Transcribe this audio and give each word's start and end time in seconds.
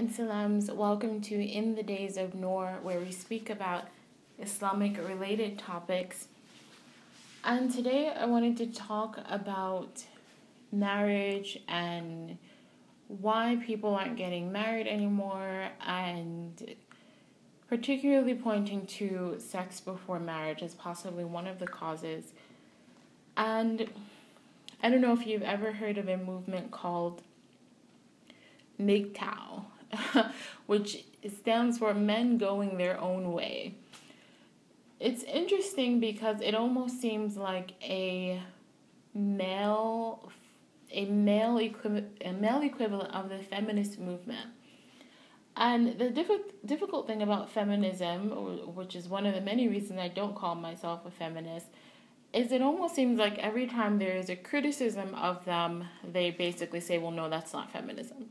and 0.00 0.10
salams. 0.10 0.70
Welcome 0.70 1.20
to 1.20 1.34
In 1.34 1.74
the 1.74 1.82
Days 1.82 2.16
of 2.16 2.34
Noor, 2.34 2.78
where 2.82 2.98
we 2.98 3.12
speak 3.12 3.50
about 3.50 3.88
Islamic 4.38 4.96
related 4.96 5.58
topics. 5.58 6.28
And 7.44 7.70
today 7.70 8.08
I 8.08 8.24
wanted 8.24 8.56
to 8.56 8.66
talk 8.68 9.20
about 9.28 10.04
marriage 10.72 11.60
and 11.68 12.38
why 13.08 13.58
people 13.62 13.94
aren't 13.94 14.16
getting 14.16 14.50
married 14.50 14.86
anymore, 14.86 15.68
and 15.86 16.76
particularly 17.68 18.34
pointing 18.34 18.86
to 18.86 19.36
sex 19.38 19.82
before 19.82 20.18
marriage 20.18 20.62
as 20.62 20.74
possibly 20.74 21.26
one 21.26 21.46
of 21.46 21.58
the 21.58 21.66
causes. 21.66 22.32
And 23.36 23.90
I 24.82 24.88
don't 24.88 25.02
know 25.02 25.12
if 25.12 25.26
you've 25.26 25.42
ever 25.42 25.72
heard 25.72 25.98
of 25.98 26.08
a 26.08 26.16
movement 26.16 26.70
called 26.70 27.20
MGTOW, 28.80 29.64
which 30.66 31.04
stands 31.40 31.78
for 31.78 31.94
Men 31.94 32.38
Going 32.38 32.78
Their 32.78 33.00
Own 33.00 33.32
Way. 33.32 33.74
It's 34.98 35.22
interesting 35.22 36.00
because 36.00 36.40
it 36.40 36.54
almost 36.54 37.00
seems 37.00 37.36
like 37.36 37.72
a 37.82 38.42
male 39.14 40.30
a 40.92 41.04
male 41.06 41.58
equivalent 41.58 42.18
a 42.24 42.32
male 42.32 42.62
equivalent 42.62 43.12
of 43.14 43.28
the 43.28 43.38
feminist 43.38 43.98
movement. 43.98 44.50
And 45.56 45.98
the 45.98 46.10
diff- 46.10 46.64
difficult 46.64 47.06
thing 47.06 47.22
about 47.22 47.50
feminism, 47.50 48.30
which 48.74 48.94
is 48.94 49.08
one 49.08 49.26
of 49.26 49.34
the 49.34 49.40
many 49.40 49.68
reasons 49.68 49.98
I 49.98 50.08
don't 50.08 50.34
call 50.34 50.54
myself 50.54 51.04
a 51.04 51.10
feminist, 51.10 51.66
is 52.32 52.52
it 52.52 52.62
almost 52.62 52.94
seems 52.94 53.18
like 53.18 53.38
every 53.38 53.66
time 53.66 53.98
there 53.98 54.16
is 54.16 54.30
a 54.30 54.36
criticism 54.36 55.14
of 55.14 55.44
them, 55.44 55.84
they 56.04 56.30
basically 56.30 56.80
say, 56.80 56.98
well, 56.98 57.10
no, 57.10 57.28
that's 57.28 57.52
not 57.52 57.72
feminism. 57.72 58.30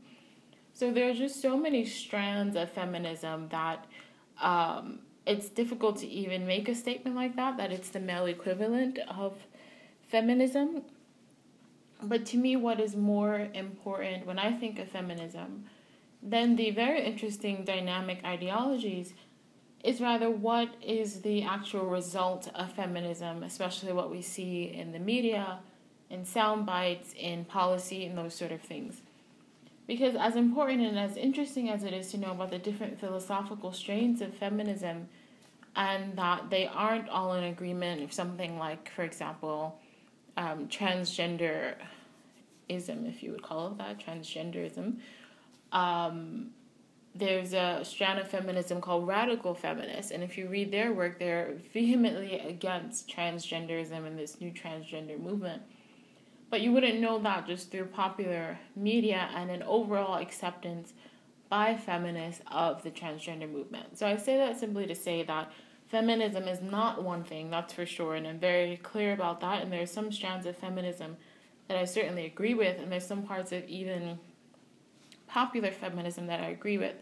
So 0.80 0.90
there 0.90 1.10
are 1.10 1.12
just 1.12 1.42
so 1.42 1.58
many 1.58 1.84
strands 1.84 2.56
of 2.56 2.70
feminism 2.70 3.48
that 3.50 3.84
um, 4.40 5.00
it's 5.26 5.50
difficult 5.50 5.98
to 5.98 6.06
even 6.08 6.46
make 6.46 6.70
a 6.70 6.74
statement 6.74 7.16
like 7.16 7.36
that, 7.36 7.58
that 7.58 7.70
it's 7.70 7.90
the 7.90 8.00
male 8.00 8.24
equivalent 8.24 8.98
of 9.06 9.36
feminism. 10.08 10.80
But 12.02 12.24
to 12.28 12.38
me, 12.38 12.56
what 12.56 12.80
is 12.80 12.96
more 12.96 13.50
important 13.52 14.24
when 14.24 14.38
I 14.38 14.54
think 14.54 14.78
of 14.78 14.88
feminism 14.88 15.66
than 16.22 16.56
the 16.56 16.70
very 16.70 17.04
interesting 17.04 17.62
dynamic 17.62 18.24
ideologies 18.24 19.12
is 19.84 20.00
rather 20.00 20.30
what 20.30 20.70
is 20.80 21.20
the 21.20 21.42
actual 21.42 21.84
result 21.84 22.48
of 22.54 22.72
feminism, 22.72 23.42
especially 23.42 23.92
what 23.92 24.10
we 24.10 24.22
see 24.22 24.72
in 24.74 24.92
the 24.92 24.98
media, 24.98 25.58
in 26.08 26.24
sound 26.24 26.64
bites, 26.64 27.12
in 27.18 27.44
policy, 27.44 28.06
and 28.06 28.16
those 28.16 28.34
sort 28.34 28.50
of 28.50 28.62
things. 28.62 29.02
Because, 29.90 30.14
as 30.14 30.36
important 30.36 30.82
and 30.82 30.96
as 30.96 31.16
interesting 31.16 31.68
as 31.68 31.82
it 31.82 31.92
is 31.92 32.12
to 32.12 32.16
know 32.16 32.30
about 32.30 32.50
the 32.52 32.60
different 32.60 33.00
philosophical 33.00 33.72
strains 33.72 34.20
of 34.20 34.32
feminism, 34.32 35.08
and 35.74 36.16
that 36.16 36.48
they 36.48 36.68
aren't 36.68 37.08
all 37.08 37.34
in 37.34 37.42
agreement 37.42 38.00
with 38.00 38.12
something 38.12 38.56
like, 38.56 38.88
for 38.92 39.02
example, 39.02 39.80
um, 40.36 40.68
transgenderism, 40.68 41.74
if 42.68 43.20
you 43.20 43.32
would 43.32 43.42
call 43.42 43.66
it 43.66 43.78
that, 43.78 43.98
transgenderism. 43.98 44.98
Um, 45.72 46.50
there's 47.16 47.52
a 47.52 47.80
strand 47.82 48.20
of 48.20 48.28
feminism 48.28 48.80
called 48.80 49.08
radical 49.08 49.54
feminists, 49.54 50.12
and 50.12 50.22
if 50.22 50.38
you 50.38 50.46
read 50.46 50.70
their 50.70 50.92
work, 50.92 51.18
they're 51.18 51.54
vehemently 51.72 52.38
against 52.38 53.08
transgenderism 53.08 54.06
and 54.06 54.16
this 54.16 54.40
new 54.40 54.52
transgender 54.52 55.18
movement. 55.18 55.62
But 56.50 56.60
you 56.62 56.72
wouldn't 56.72 57.00
know 57.00 57.18
that 57.20 57.46
just 57.46 57.70
through 57.70 57.86
popular 57.86 58.58
media 58.74 59.30
and 59.34 59.50
an 59.50 59.62
overall 59.62 60.20
acceptance 60.20 60.92
by 61.48 61.76
feminists 61.76 62.42
of 62.50 62.82
the 62.82 62.90
transgender 62.90 63.50
movement. 63.50 63.96
So 63.98 64.06
I 64.06 64.16
say 64.16 64.36
that 64.36 64.58
simply 64.58 64.86
to 64.86 64.94
say 64.94 65.22
that 65.22 65.50
feminism 65.86 66.48
is 66.48 66.60
not 66.60 67.02
one 67.02 67.24
thing, 67.24 67.50
that's 67.50 67.72
for 67.72 67.86
sure, 67.86 68.14
and 68.14 68.26
I'm 68.26 68.38
very 68.38 68.76
clear 68.76 69.12
about 69.12 69.40
that. 69.40 69.62
And 69.62 69.72
there 69.72 69.82
are 69.82 69.86
some 69.86 70.12
strands 70.12 70.46
of 70.46 70.56
feminism 70.56 71.16
that 71.68 71.76
I 71.76 71.84
certainly 71.84 72.26
agree 72.26 72.54
with, 72.54 72.80
and 72.80 72.90
there's 72.90 73.06
some 73.06 73.22
parts 73.22 73.52
of 73.52 73.64
even 73.68 74.18
popular 75.28 75.70
feminism 75.70 76.26
that 76.26 76.40
I 76.40 76.48
agree 76.48 76.78
with. 76.78 76.94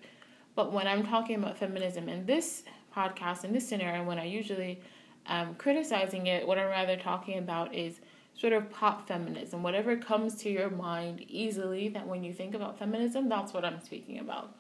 But 0.55 0.73
when 0.73 0.87
I'm 0.87 1.07
talking 1.07 1.37
about 1.37 1.57
feminism 1.57 2.09
in 2.09 2.27
this 2.27 2.65
podcast, 2.95 3.45
in 3.45 3.53
this 3.53 3.69
scenario, 3.69 4.05
when 4.05 4.19
I 4.19 4.25
usually 4.25 4.81
am 5.27 5.55
criticizing 5.55 6.27
it, 6.27 6.47
what 6.47 6.59
I'm 6.59 6.69
rather 6.69 6.97
talking 6.97 7.39
about 7.39 7.75
is 7.75 8.01
sort 8.39 8.53
of 8.53 8.71
pop 8.71 9.09
feminism, 9.09 9.63
whatever 9.63 9.97
comes 9.97 10.37
to 10.37 10.51
your 10.51 10.71
mind 10.71 11.25
easily 11.29 11.89
that 11.89 12.07
when 12.07 12.23
you 12.23 12.33
think 12.33 12.55
about 12.55 12.79
feminism, 12.79 13.29
that's 13.29 13.53
what 13.53 13.65
I'm 13.65 13.81
speaking 13.81 14.21
about. 14.21 14.55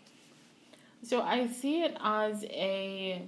So 1.02 1.22
I 1.22 1.46
see 1.46 1.82
it 1.82 1.96
as 2.02 2.44
a 2.44 3.22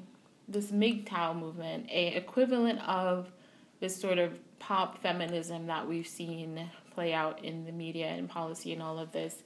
this 0.49 0.73
MGTOW 0.73 1.39
movement, 1.39 1.89
a 1.89 2.17
equivalent 2.17 2.81
of 2.81 3.31
this 3.79 3.99
sort 3.99 4.19
of 4.19 4.33
pop 4.59 5.01
feminism 5.01 5.69
that 5.69 5.89
we've 5.89 6.09
seen 6.09 6.69
play 6.93 7.15
out 7.15 7.45
in 7.45 7.65
the 7.65 7.73
media 7.73 8.09
and 8.09 8.29
policy 8.29 8.73
and 8.73 8.83
all 8.83 8.99
of 8.99 9.13
this, 9.13 9.45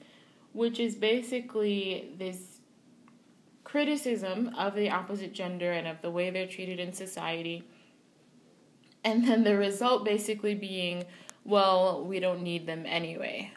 which 0.55 0.81
is 0.81 0.95
basically 0.95 2.15
this 2.19 2.61
criticism 3.63 4.51
of 4.57 4.75
the 4.75 4.89
opposite 4.89 5.35
gender 5.35 5.73
and 5.73 5.87
of 5.87 6.01
the 6.01 6.11
way 6.11 6.31
they're 6.31 6.47
treated 6.47 6.81
in 6.81 6.95
society 6.95 7.63
and 9.05 9.27
then 9.27 9.45
the 9.45 9.57
result 9.57 10.05
basically 10.05 10.55
being, 10.55 11.05
well, 11.45 12.05
we 12.05 12.21
don't 12.21 12.43
need 12.43 12.67
them 12.67 12.85
anyway. 12.87 13.53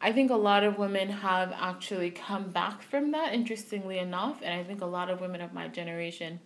I 0.00 0.12
think 0.12 0.30
a 0.30 0.36
lot 0.36 0.62
of 0.62 0.78
women 0.78 1.08
have 1.08 1.52
actually 1.58 2.10
come 2.10 2.50
back 2.50 2.82
from 2.82 3.10
that, 3.12 3.34
interestingly 3.34 3.98
enough, 3.98 4.40
and 4.42 4.58
I 4.58 4.62
think 4.62 4.80
a 4.82 4.86
lot 4.86 5.10
of 5.10 5.20
women 5.20 5.40
of 5.40 5.52
my 5.52 5.68
generation 5.68 6.38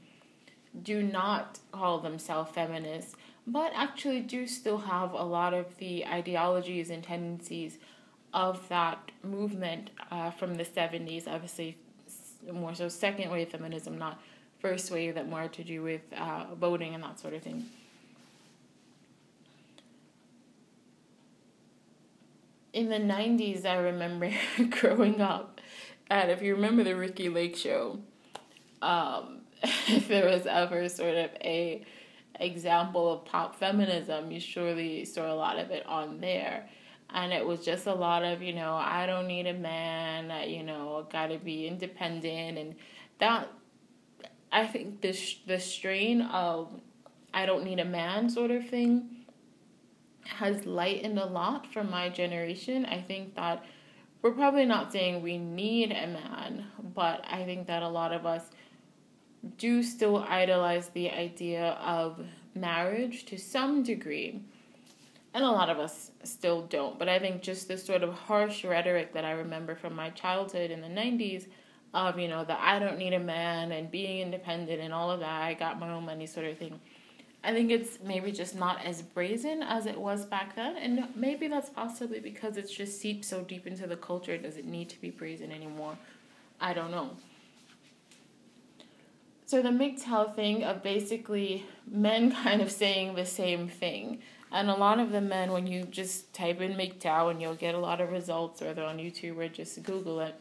do 0.83 1.03
not 1.03 1.59
call 1.73 1.99
themselves 1.99 2.53
feminists, 2.53 3.17
but 3.47 3.73
actually 3.75 4.21
do 4.21 4.47
still 4.47 4.79
have 4.79 5.13
a 5.13 5.23
lot 5.23 5.53
of 5.53 5.77
the 5.79 6.07
ideologies 6.07 6.91
and 6.91 7.03
tendencies 7.03 7.79
of 8.33 8.67
that 8.69 9.11
movement 9.25 9.91
uh, 10.11 10.31
from 10.31 10.55
the 10.55 10.65
70s, 10.65 11.27
obviously 11.27 11.77
more 12.53 12.75
so 12.75 12.89
second 12.89 13.31
wave 13.31 13.51
feminism, 13.51 13.99
not 13.99 14.21
first 14.61 14.91
wave 14.91 15.17
that 15.17 15.29
more 15.29 15.49
to 15.49 15.65
do 15.65 15.83
with 15.83 16.03
uh, 16.17 16.47
voting 16.55 16.95
and 16.95 17.03
that 17.03 17.19
sort 17.19 17.35
of 17.35 17.43
thing. 17.43 17.69
In 22.73 22.89
the 22.89 22.97
90s, 22.97 23.67
I 23.67 23.77
remember 23.77 24.31
growing 24.71 25.21
up, 25.21 25.61
and 26.09 26.31
if 26.31 26.41
you 26.41 26.55
remember 26.55 26.85
the 26.85 26.95
Ricki 26.95 27.29
Lake 27.29 27.57
show, 27.57 27.99
um, 28.81 29.41
if 29.63 30.09
there 30.09 30.27
was 30.27 30.47
ever 30.47 30.89
sort 30.89 31.17
of 31.17 31.31
a 31.41 31.85
example 32.39 33.13
of 33.13 33.25
pop 33.25 33.57
feminism, 33.57 34.31
you 34.31 34.41
surely 34.41 35.05
saw 35.05 35.33
a 35.33 35.35
lot 35.35 35.59
of 35.59 35.71
it 35.71 35.85
on 35.87 36.21
there. 36.21 36.69
And 37.13 37.33
it 37.33 37.45
was 37.45 37.65
just 37.65 37.87
a 37.87 37.95
lot 37.95 38.23
of, 38.23 38.41
you 38.41 38.53
know, 38.53 38.75
I 38.75 39.05
don't 39.07 39.27
need 39.27 39.49
a 39.49 39.55
man, 39.55 40.49
you 40.49 40.63
know, 40.63 41.07
gotta 41.11 41.39
be 41.39 41.67
independent. 41.67 42.57
And 42.57 42.77
that, 43.19 43.49
I 44.53 44.67
think 44.67 45.01
the, 45.01 45.19
the 45.47 45.59
strain 45.59 46.23
of 46.23 46.69
I 47.35 47.47
don't 47.47 47.65
need 47.65 47.81
a 47.81 47.85
man 47.85 48.31
sort 48.31 48.51
of 48.51 48.69
thing 48.69 49.20
has 50.31 50.67
lightened 50.67 51.19
a 51.19 51.27
lot 51.27 51.67
for 51.73 51.85
my 51.85 52.09
generation. 52.09 52.85
I 52.87 53.01
think 53.01 53.35
that 53.35 53.65
we're 54.23 54.33
probably 54.33 54.67
not 54.67 54.93
saying 54.93 55.23
we 55.23 55.39
need 55.39 55.93
a 55.93 56.07
man, 56.07 56.67
but 56.95 57.25
I 57.31 57.45
think 57.45 57.67
that 57.67 57.83
a 57.83 57.89
lot 57.89 58.13
of 58.13 58.27
us 58.27 58.51
do 59.57 59.83
still 59.83 60.19
idolize 60.19 60.89
the 60.91 61.11
idea 61.11 61.79
of 61.83 62.21
marriage 62.55 63.25
to 63.27 63.39
some 63.39 63.83
degree. 63.83 64.43
And 65.33 65.45
a 65.45 65.51
lot 65.51 65.71
of 65.71 65.79
us 65.79 66.11
still 66.25 66.63
don't. 66.63 66.99
But 66.99 67.09
I 67.09 67.19
think 67.19 67.41
just 67.41 67.69
this 67.69 67.85
sort 67.85 68.03
of 68.03 68.13
harsh 68.13 68.65
rhetoric 68.65 69.15
that 69.15 69.25
I 69.25 69.33
remember 69.33 69.77
from 69.77 69.95
my 69.95 70.11
childhood 70.11 70.71
in 70.71 70.81
the 70.81 70.89
90s 70.89 71.47
of, 71.95 72.19
you 72.19 72.29
know, 72.29 72.45
that 72.45 72.59
I 72.61 72.79
don't 72.79 72.99
need 72.99 73.15
a 73.15 73.21
man 73.21 73.73
and 73.73 73.91
being 73.91 74.21
independent 74.21 74.81
and 74.81 74.93
all 74.93 75.11
of 75.11 75.21
that, 75.21 75.43
I 75.43 75.55
got 75.55 75.79
my 75.79 75.91
own 75.91 76.05
money 76.05 76.27
sort 76.27 76.47
of 76.47 76.59
thing 76.59 76.81
I 77.43 77.53
think 77.53 77.71
it's 77.71 77.99
maybe 78.05 78.33
just 78.33 78.55
not 78.55 78.85
as 78.85 79.01
brazen 79.01 79.63
as 79.63 79.87
it 79.87 79.99
was 79.99 80.27
back 80.27 80.57
then, 80.57 80.77
and 80.77 81.09
maybe 81.17 81.49
that's 81.49 81.71
possibly 81.71 82.21
because 82.21 82.59
it's 82.59 82.71
just 82.71 83.01
seeped 83.01 83.25
so 83.25 83.43
deep 83.43 83.67
into 83.67 83.87
the 83.87 83.97
culture. 83.97 84.37
Does 84.37 84.59
it 84.59 84.67
need 84.67 84.91
to 84.91 85.01
be 85.01 85.11
brazen 85.11 85.51
anymore? 85.51 85.97
I 86.61 86.75
don't 86.75 86.91
know. 86.91 87.11
So 89.47 89.63
the 89.63 89.71
MGTOW 89.71 90.37
thing 90.37 90.65
of 90.65 90.83
basically 90.83 91.65
men 91.91 92.31
kind 92.45 92.61
of 92.61 92.71
saying 92.71 93.15
the 93.15 93.25
same 93.25 93.69
thing, 93.69 94.21
and 94.53 94.69
a 94.69 94.75
lot 94.75 95.01
of 95.01 95.11
the 95.11 95.21
men, 95.23 95.51
when 95.53 95.67
you 95.67 95.85
just 95.85 96.35
type 96.35 96.61
in 96.61 96.73
MGTOW 96.75 97.31
and 97.31 97.41
you'll 97.41 97.55
get 97.55 97.75
a 97.75 97.79
lot 97.79 98.03
of 98.03 98.11
results, 98.11 98.61
whether 98.61 98.85
on 98.85 98.99
YouTube 98.99 99.39
or 99.39 99.49
just 99.49 99.83
Google 99.83 100.21
it, 100.21 100.35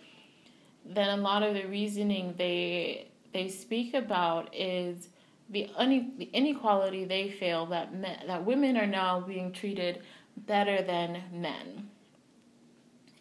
then 0.86 1.18
a 1.18 1.22
lot 1.22 1.44
of 1.44 1.54
the 1.54 1.66
reasoning 1.66 2.34
they 2.38 3.07
they 3.31 3.48
speak 3.48 3.94
about 3.94 4.54
is 4.54 5.10
the, 5.50 5.69
une- 5.80 6.13
the 6.18 6.30
inequality 6.34 7.06
they 7.06 7.30
feel 7.31 7.66
that 7.68 7.90
that 8.28 8.46
women 8.46 8.78
are 8.78 8.88
now 8.88 9.19
being 9.22 9.51
treated 9.51 10.01
better 10.38 10.81
than 10.81 11.24
men. 11.34 11.90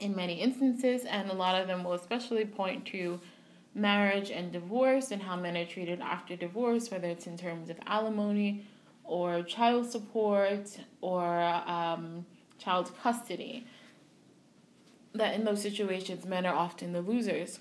in 0.01 0.15
many 0.15 0.35
instances, 0.41 1.05
and 1.05 1.31
a 1.31 1.35
lot 1.35 1.61
of 1.61 1.67
them 1.67 1.85
will 1.85 1.95
especially 1.95 2.45
point 2.45 2.87
to 2.87 3.21
marriage 3.75 4.31
and 4.31 4.53
divorce 4.53 5.11
and 5.11 5.23
how 5.23 5.37
men 5.37 5.57
are 5.57 5.65
treated 5.65 6.01
after 6.01 6.37
divorce, 6.37 6.91
whether 6.91 7.09
it's 7.09 7.27
in 7.27 7.37
terms 7.37 7.71
of 7.71 7.77
alimony 7.87 8.65
or 9.05 9.43
child 9.43 9.91
support 9.91 10.79
or 11.01 11.41
um, 11.43 12.27
child 12.59 12.93
custody. 13.03 13.67
That 15.15 15.35
in 15.35 15.45
those 15.45 15.63
situations, 15.63 16.25
men 16.27 16.47
are 16.47 16.55
often 16.55 16.93
the 16.93 17.01
losers. 17.01 17.61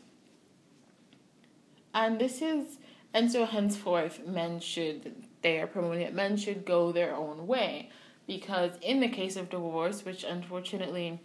And 1.94 2.20
this 2.20 2.42
is, 2.42 2.78
and 3.18 3.32
so 3.32 3.46
henceforth, 3.46 4.28
men 4.28 4.60
should, 4.60 5.24
they 5.42 5.60
are 5.60 5.66
promoting 5.66 6.02
that 6.02 6.14
men 6.14 6.38
should 6.38 6.64
go 6.66 6.92
their 6.92 7.16
own 7.16 7.48
way. 7.48 7.90
Because 8.28 8.74
in 8.84 9.00
the 9.00 9.08
case 9.08 9.36
of 9.38 9.50
divorce, 9.50 10.06
which 10.06 10.24
unfortunately, 10.24 11.20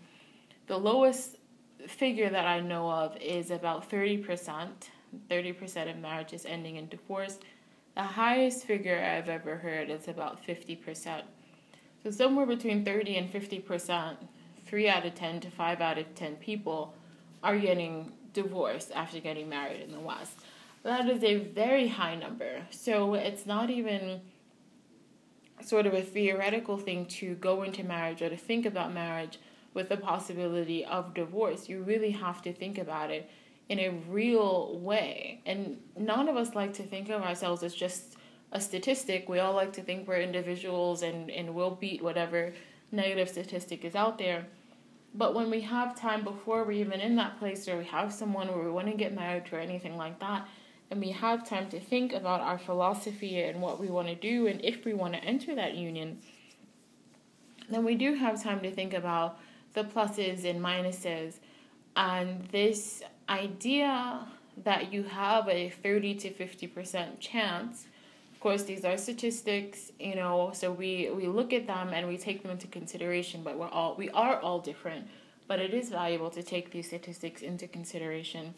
the 0.69 0.79
lowest 0.79 1.37
figure 1.87 2.31
that 2.31 2.47
I 2.47 2.61
know 2.61 2.91
of 2.91 3.15
is 3.19 3.51
about 3.51 3.91
30%. 3.91 4.71
30% 5.31 5.91
of 5.91 5.99
marriages 5.99 6.47
ending 6.47 6.77
in 6.77 6.89
divorce. 6.89 7.39
The 7.95 8.05
highest 8.05 8.65
figure 8.65 8.99
I've 8.99 9.29
ever 9.29 9.57
heard 9.57 9.91
is 9.91 10.09
about 10.09 10.43
50%. 10.43 11.25
So, 12.03 12.11
somewhere 12.11 12.47
between 12.47 12.87
30 12.87 13.17
and 13.19 13.31
50%, 13.31 14.17
3 14.65 14.89
out 14.89 15.05
of 15.05 15.15
10 15.15 15.41
to 15.41 15.51
5 15.51 15.81
out 15.83 15.99
of 15.99 16.15
10 16.15 16.37
people 16.37 16.95
are 17.43 17.59
getting 17.59 18.13
divorced 18.33 18.93
after 18.95 19.21
getting 19.21 19.51
married 19.51 19.83
in 19.83 19.93
the 19.93 20.01
West. 20.01 20.39
That 20.83 21.09
is 21.09 21.23
a 21.23 21.37
very 21.37 21.89
high 21.89 22.17
number. 22.17 22.63
So, 22.71 23.15
it's 23.15 23.47
not 23.47 23.71
even 23.71 24.21
sort 25.61 25.87
of 25.87 25.95
a 25.95 26.03
theoretical 26.03 26.77
thing 26.77 27.07
to 27.07 27.35
go 27.37 27.63
into 27.63 27.85
marriage 27.85 28.21
or 28.21 28.29
to 28.29 28.37
think 28.37 28.67
about 28.67 28.93
marriage 28.93 29.39
with 29.75 29.89
the 29.89 29.97
possibility 29.97 30.85
of 30.85 31.15
divorce. 31.15 31.69
You 31.69 31.83
really 31.83 32.11
have 32.11 32.43
to 32.43 32.53
think 32.53 32.79
about 32.79 33.11
it 33.11 33.31
in 33.69 33.79
a 33.79 33.91
real 34.09 34.79
way. 34.81 35.41
And 35.47 35.79
none 35.97 36.29
of 36.29 36.37
us 36.37 36.55
like 36.55 36.75
to 36.75 36.83
think 36.83 37.09
of 37.09 37.23
ourselves 37.23 37.63
as 37.63 37.75
just 37.75 38.17
a 38.51 38.61
statistic. 38.61 39.29
We 39.29 39.39
all 39.39 39.55
like 39.55 39.73
to 39.75 39.83
think 39.83 40.07
we're 40.07 40.21
individuals 40.21 41.03
and, 41.03 41.31
and 41.31 41.55
we'll 41.55 41.77
beat 41.77 42.03
whatever 42.03 42.53
negative 42.91 43.29
statistic 43.29 43.85
is 43.85 43.95
out 43.95 44.19
there. 44.19 44.47
But 45.15 45.35
when 45.35 45.51
we 45.51 45.63
have 45.63 45.99
time 45.99 46.25
before 46.25 46.65
we're 46.65 46.73
even 46.73 47.01
in 47.01 47.17
that 47.17 47.39
place 47.39 47.69
or 47.69 47.79
we 47.79 47.85
have 47.85 48.13
someone 48.13 48.49
where 48.49 48.65
we 48.65 48.71
want 48.71 48.89
to 48.89 48.95
get 48.95 49.15
married 49.15 49.45
or 49.53 49.59
anything 49.59 49.97
like 49.97 50.19
that, 50.21 50.47
and 50.93 51.01
we 51.01 51.11
have 51.11 51.49
time 51.49 51.71
to 51.71 51.81
think 51.81 52.13
about 52.13 52.43
our 52.43 52.59
philosophy 52.59 53.41
and 53.41 53.63
what 53.63 53.81
we 53.81 53.89
want 53.89 54.09
to 54.09 54.15
do 54.15 54.47
and 54.47 54.63
if 54.63 54.85
we 54.85 54.93
want 54.93 55.15
to 55.15 55.25
enter 55.25 55.55
that 55.55 55.75
union, 55.75 56.19
then 57.71 57.83
we 57.83 57.95
do 57.95 58.13
have 58.13 58.43
time 58.43 58.61
to 58.61 58.71
think 58.71 58.93
about 58.93 59.39
the 59.73 59.85
pluses 59.85 60.45
and 60.45 60.61
minuses. 60.61 61.37
And 61.97 62.47
this 62.49 63.03
idea 63.27 64.27
that 64.65 64.93
you 64.93 65.05
have 65.05 65.49
a 65.49 65.71
30 65.71 66.15
to 66.17 66.31
50% 66.31 67.19
chance 67.21 67.87
of 68.35 68.41
course 68.41 68.65
these 68.65 68.85
are 68.85 68.99
statistics 68.99 69.93
you 69.99 70.15
know 70.15 70.51
so 70.53 70.71
we 70.71 71.09
we 71.11 71.27
look 71.27 71.55
at 71.55 71.67
them 71.67 71.91
and 71.95 72.07
we 72.07 72.19
take 72.19 72.43
them 72.43 72.51
into 72.51 72.67
consideration 72.67 73.43
but 73.43 73.57
we're 73.57 73.69
all 73.69 73.95
we 73.97 74.11
are 74.11 74.39
all 74.41 74.59
different 74.59 75.07
but 75.49 75.59
it 75.59 75.73
is 75.73 75.89
valuable 75.89 76.29
to 76.29 76.43
take 76.43 76.71
these 76.71 76.89
statistics 76.89 77.41
into 77.41 77.67
consideration 77.67 78.53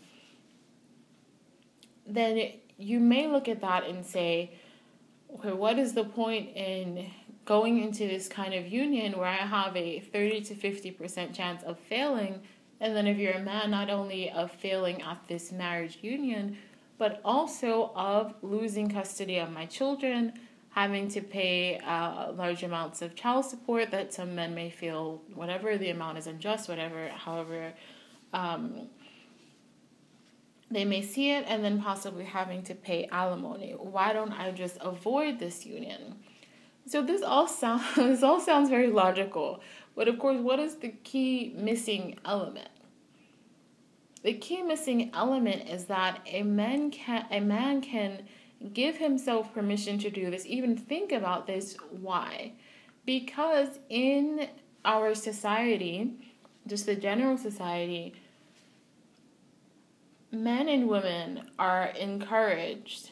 then 2.06 2.52
you 2.76 3.00
may 3.00 3.26
look 3.26 3.48
at 3.48 3.60
that 3.60 3.86
and 3.86 4.04
say 4.04 4.52
okay 5.34 5.52
what 5.52 5.78
is 5.78 5.92
the 5.94 6.04
point 6.04 6.56
in 6.56 7.10
going 7.44 7.82
into 7.82 8.06
this 8.06 8.28
kind 8.28 8.54
of 8.54 8.66
union 8.66 9.18
where 9.18 9.28
i 9.28 9.34
have 9.34 9.76
a 9.76 10.00
30 10.00 10.40
to 10.42 10.54
50% 10.54 11.34
chance 11.34 11.62
of 11.62 11.78
failing? 11.78 12.40
And 12.80 12.94
then 12.94 13.06
if 13.06 13.18
you're 13.18 13.32
a 13.32 13.40
man, 13.40 13.70
not 13.70 13.88
only 13.88 14.30
of 14.30 14.50
failing 14.50 15.00
at 15.02 15.18
this 15.28 15.52
marriage 15.52 15.98
union, 16.02 16.58
but 16.98 17.20
also 17.24 17.92
of 17.94 18.34
losing 18.42 18.90
custody 18.90 19.38
of 19.38 19.50
my 19.50 19.66
children, 19.66 20.32
having 20.70 21.08
to 21.08 21.20
pay 21.20 21.78
uh, 21.78 22.32
large 22.32 22.62
amounts 22.62 23.00
of 23.00 23.14
child 23.14 23.44
support 23.44 23.90
that 23.90 24.12
some 24.12 24.34
men 24.34 24.54
may 24.54 24.70
feel 24.70 25.22
whatever 25.34 25.78
the 25.78 25.90
amount 25.90 26.18
is 26.18 26.26
unjust, 26.26 26.68
whatever, 26.68 27.08
however 27.08 27.72
um, 28.32 28.88
they 30.70 30.84
may 30.84 31.02
see 31.02 31.31
it, 31.31 31.44
and 31.46 31.62
then 31.64 31.81
possibly 31.81 32.25
having 32.25 32.62
to 32.64 32.75
pay 32.75 33.06
alimony. 33.11 33.72
Why 33.72 34.12
don't 34.12 34.32
I 34.32 34.50
just 34.52 34.78
avoid 34.81 35.38
this 35.38 35.66
union? 35.66 36.16
So 36.87 37.02
this 37.02 37.22
all 37.22 37.46
sounds 37.46 37.84
this 37.96 38.22
all 38.22 38.40
sounds 38.40 38.69
very 38.70 38.88
logical, 38.88 39.61
but 39.94 40.08
of 40.08 40.19
course, 40.19 40.40
what 40.40 40.58
is 40.58 40.76
the 40.76 40.90
key 40.90 41.55
missing 41.56 42.19
element? 42.25 42.69
The 44.22 44.34
key 44.34 44.62
missing 44.62 45.11
element 45.14 45.69
is 45.69 45.84
that 45.87 46.20
a 46.26 46.43
man 46.43 46.90
can 46.90 47.26
a 47.31 47.40
man 47.40 47.81
can 47.81 48.25
give 48.72 48.96
himself 48.96 49.52
permission 49.52 49.99
to 49.99 50.10
do 50.10 50.31
this, 50.31 50.46
even 50.46 50.76
think 50.76 51.12
about 51.12 51.46
this. 51.46 51.76
Why? 51.90 52.52
Because 53.05 53.78
in 53.90 54.49
our 54.84 55.14
society, 55.14 56.12
just 56.67 56.87
the 56.87 56.96
general 56.96 57.37
society, 57.37 58.14
men 60.34 60.69
and 60.69 60.88
women 60.88 61.50
are 61.58 61.86
encouraged 61.86 63.10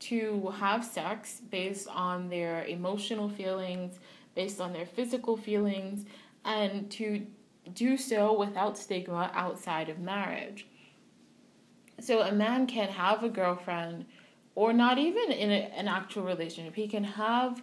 to 0.00 0.52
have 0.58 0.84
sex 0.84 1.40
based 1.50 1.88
on 1.88 2.28
their 2.28 2.64
emotional 2.64 3.28
feelings, 3.28 3.98
based 4.34 4.60
on 4.60 4.72
their 4.72 4.86
physical 4.86 5.36
feelings, 5.36 6.04
and 6.44 6.90
to 6.90 7.24
do 7.72 7.96
so 7.96 8.36
without 8.36 8.76
stigma 8.76 9.30
outside 9.34 9.88
of 9.88 9.98
marriage. 10.00 10.66
So 12.00 12.22
a 12.22 12.32
man 12.32 12.66
can 12.66 12.88
have 12.88 13.22
a 13.22 13.28
girlfriend 13.28 14.06
or 14.54 14.72
not 14.72 14.98
even 14.98 15.30
in 15.30 15.50
a, 15.50 15.70
an 15.76 15.88
actual 15.88 16.24
relationship. 16.24 16.74
He 16.74 16.88
can 16.88 17.04
have 17.04 17.62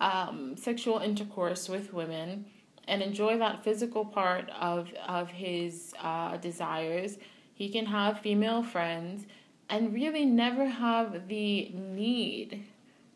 um, 0.00 0.56
sexual 0.56 0.98
intercourse 0.98 1.68
with 1.68 1.92
women 1.92 2.44
and 2.86 3.02
enjoy 3.02 3.38
that 3.38 3.64
physical 3.64 4.04
part 4.04 4.50
of, 4.50 4.92
of 5.06 5.30
his 5.30 5.94
uh, 6.02 6.36
desires. 6.36 7.18
He 7.58 7.68
can 7.68 7.86
have 7.86 8.20
female 8.20 8.62
friends 8.62 9.26
and 9.68 9.92
really 9.92 10.24
never 10.24 10.66
have 10.66 11.26
the 11.26 11.70
need 11.74 12.62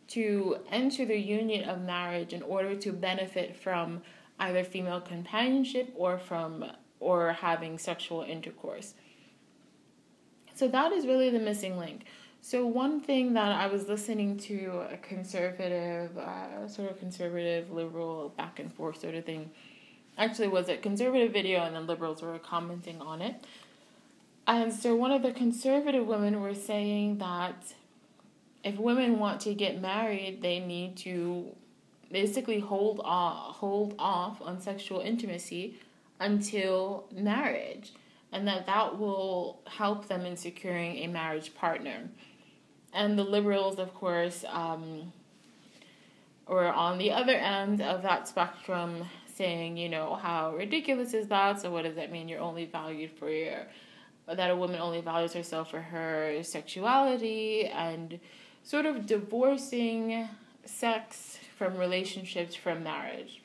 to 0.08 0.56
enter 0.68 1.04
the 1.04 1.16
union 1.16 1.68
of 1.68 1.80
marriage 1.80 2.32
in 2.32 2.42
order 2.42 2.74
to 2.74 2.92
benefit 2.92 3.54
from 3.54 4.02
either 4.40 4.64
female 4.64 5.00
companionship 5.00 5.94
or 5.94 6.18
from 6.18 6.64
or 6.98 7.34
having 7.34 7.78
sexual 7.78 8.22
intercourse. 8.22 8.94
So 10.54 10.66
that 10.66 10.90
is 10.90 11.06
really 11.06 11.30
the 11.30 11.38
missing 11.38 11.78
link. 11.78 12.06
So 12.40 12.66
one 12.66 13.00
thing 13.00 13.34
that 13.34 13.52
I 13.52 13.68
was 13.68 13.86
listening 13.88 14.38
to 14.38 14.86
a 14.90 14.96
conservative, 14.96 16.18
uh, 16.18 16.66
sort 16.66 16.90
of 16.90 16.98
conservative 16.98 17.70
liberal 17.70 18.30
back 18.36 18.58
and 18.58 18.74
forth 18.74 19.00
sort 19.00 19.14
of 19.14 19.24
thing, 19.24 19.52
actually 20.18 20.48
was 20.48 20.68
a 20.68 20.76
conservative 20.76 21.32
video 21.32 21.60
and 21.60 21.76
then 21.76 21.86
liberals 21.86 22.22
were 22.22 22.40
commenting 22.40 23.00
on 23.00 23.22
it. 23.22 23.36
And 24.46 24.72
so 24.72 24.96
one 24.96 25.12
of 25.12 25.22
the 25.22 25.32
conservative 25.32 26.06
women 26.06 26.40
were 26.40 26.54
saying 26.54 27.18
that 27.18 27.74
if 28.64 28.76
women 28.76 29.18
want 29.18 29.40
to 29.42 29.54
get 29.54 29.80
married, 29.80 30.42
they 30.42 30.58
need 30.58 30.96
to 30.98 31.54
basically 32.10 32.60
hold 32.60 33.00
off, 33.04 33.56
hold 33.56 33.94
off 33.98 34.42
on 34.42 34.60
sexual 34.60 35.00
intimacy 35.00 35.78
until 36.20 37.06
marriage, 37.12 37.92
and 38.30 38.46
that 38.46 38.66
that 38.66 38.98
will 38.98 39.60
help 39.66 40.08
them 40.08 40.24
in 40.26 40.36
securing 40.36 40.96
a 40.98 41.06
marriage 41.06 41.54
partner. 41.54 42.08
And 42.92 43.18
the 43.18 43.24
liberals, 43.24 43.78
of 43.78 43.94
course, 43.94 44.44
um, 44.48 45.12
were 46.46 46.72
on 46.72 46.98
the 46.98 47.10
other 47.10 47.34
end 47.34 47.80
of 47.80 48.02
that 48.02 48.28
spectrum, 48.28 49.04
saying, 49.34 49.76
you 49.76 49.88
know, 49.88 50.14
how 50.14 50.54
ridiculous 50.54 51.14
is 51.14 51.28
that? 51.28 51.60
So 51.60 51.70
what 51.70 51.84
does 51.84 51.96
that 51.96 52.12
mean? 52.12 52.28
You're 52.28 52.40
only 52.40 52.66
valued 52.66 53.10
for 53.18 53.30
your 53.30 53.66
that 54.26 54.50
a 54.50 54.56
woman 54.56 54.80
only 54.80 55.00
values 55.00 55.32
herself 55.32 55.70
for 55.70 55.80
her 55.80 56.42
sexuality 56.42 57.66
and 57.66 58.20
sort 58.62 58.86
of 58.86 59.06
divorcing 59.06 60.28
sex 60.64 61.38
from 61.56 61.76
relationships 61.76 62.54
from 62.54 62.82
marriage. 62.82 63.42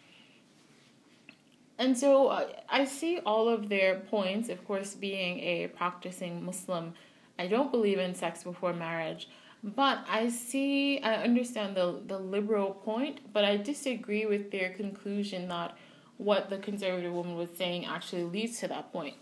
And 1.79 1.98
so 1.98 2.27
uh, 2.27 2.48
I 2.69 2.86
see 2.86 3.19
all 3.25 3.48
of 3.50 3.69
their 3.69 4.00
points, 4.00 4.50
of 4.50 4.65
course, 4.65 4.96
being 4.96 5.39
a 5.39 5.67
practicing 5.67 6.43
Muslim. 6.43 6.93
I 7.38 7.48
don't 7.48 7.72
believe 7.72 8.00
in 8.00 8.15
sex 8.15 8.43
before 8.43 8.74
marriage, 8.74 9.27
but 9.63 10.00
I 10.10 10.29
see, 10.29 11.00
I 11.01 11.15
understand 11.24 11.75
the, 11.75 12.01
the 12.05 12.17
liberal 12.17 12.72
point, 12.72 13.31
but 13.31 13.46
I 13.46 13.57
disagree 13.57 14.25
with 14.25 14.51
their 14.51 14.74
conclusion 14.74 15.48
that 15.50 15.77
what 16.17 16.50
the 16.50 16.57
conservative 16.57 17.13
woman 17.13 17.36
was 17.36 17.50
saying 17.55 17.86
actually 17.86 18.24
leads 18.24 18.60
to 18.60 18.67
that 18.69 18.91
point. 18.91 19.15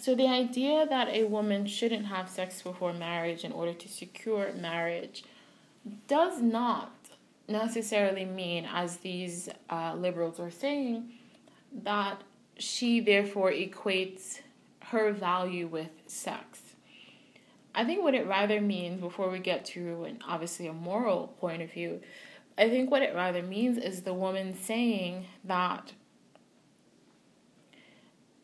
So 0.00 0.14
the 0.14 0.28
idea 0.28 0.86
that 0.86 1.08
a 1.08 1.24
woman 1.24 1.66
shouldn't 1.66 2.06
have 2.06 2.28
sex 2.28 2.62
before 2.62 2.92
marriage 2.92 3.44
in 3.44 3.50
order 3.50 3.72
to 3.72 3.88
secure 3.88 4.52
marriage 4.52 5.24
does 6.06 6.40
not 6.40 6.92
necessarily 7.48 8.24
mean, 8.24 8.68
as 8.72 8.98
these 8.98 9.48
uh, 9.68 9.94
liberals 9.96 10.38
are 10.38 10.50
saying, 10.50 11.12
that 11.82 12.22
she 12.58 13.00
therefore 13.00 13.50
equates 13.50 14.40
her 14.84 15.12
value 15.12 15.66
with 15.66 15.90
sex. 16.06 16.60
I 17.74 17.84
think 17.84 18.02
what 18.02 18.14
it 18.14 18.26
rather 18.26 18.60
means, 18.60 19.00
before 19.00 19.30
we 19.30 19.40
get 19.40 19.64
to 19.66 20.04
an 20.04 20.20
obviously 20.26 20.66
a 20.68 20.72
moral 20.72 21.34
point 21.40 21.62
of 21.62 21.72
view, 21.72 22.00
I 22.56 22.68
think 22.68 22.90
what 22.90 23.02
it 23.02 23.14
rather 23.14 23.42
means 23.42 23.78
is 23.78 24.02
the 24.02 24.14
woman 24.14 24.56
saying 24.56 25.26
that 25.44 25.92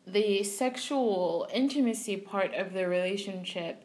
the 0.07 0.43
sexual 0.43 1.47
intimacy 1.53 2.17
part 2.17 2.53
of 2.53 2.73
the 2.73 2.87
relationship 2.87 3.83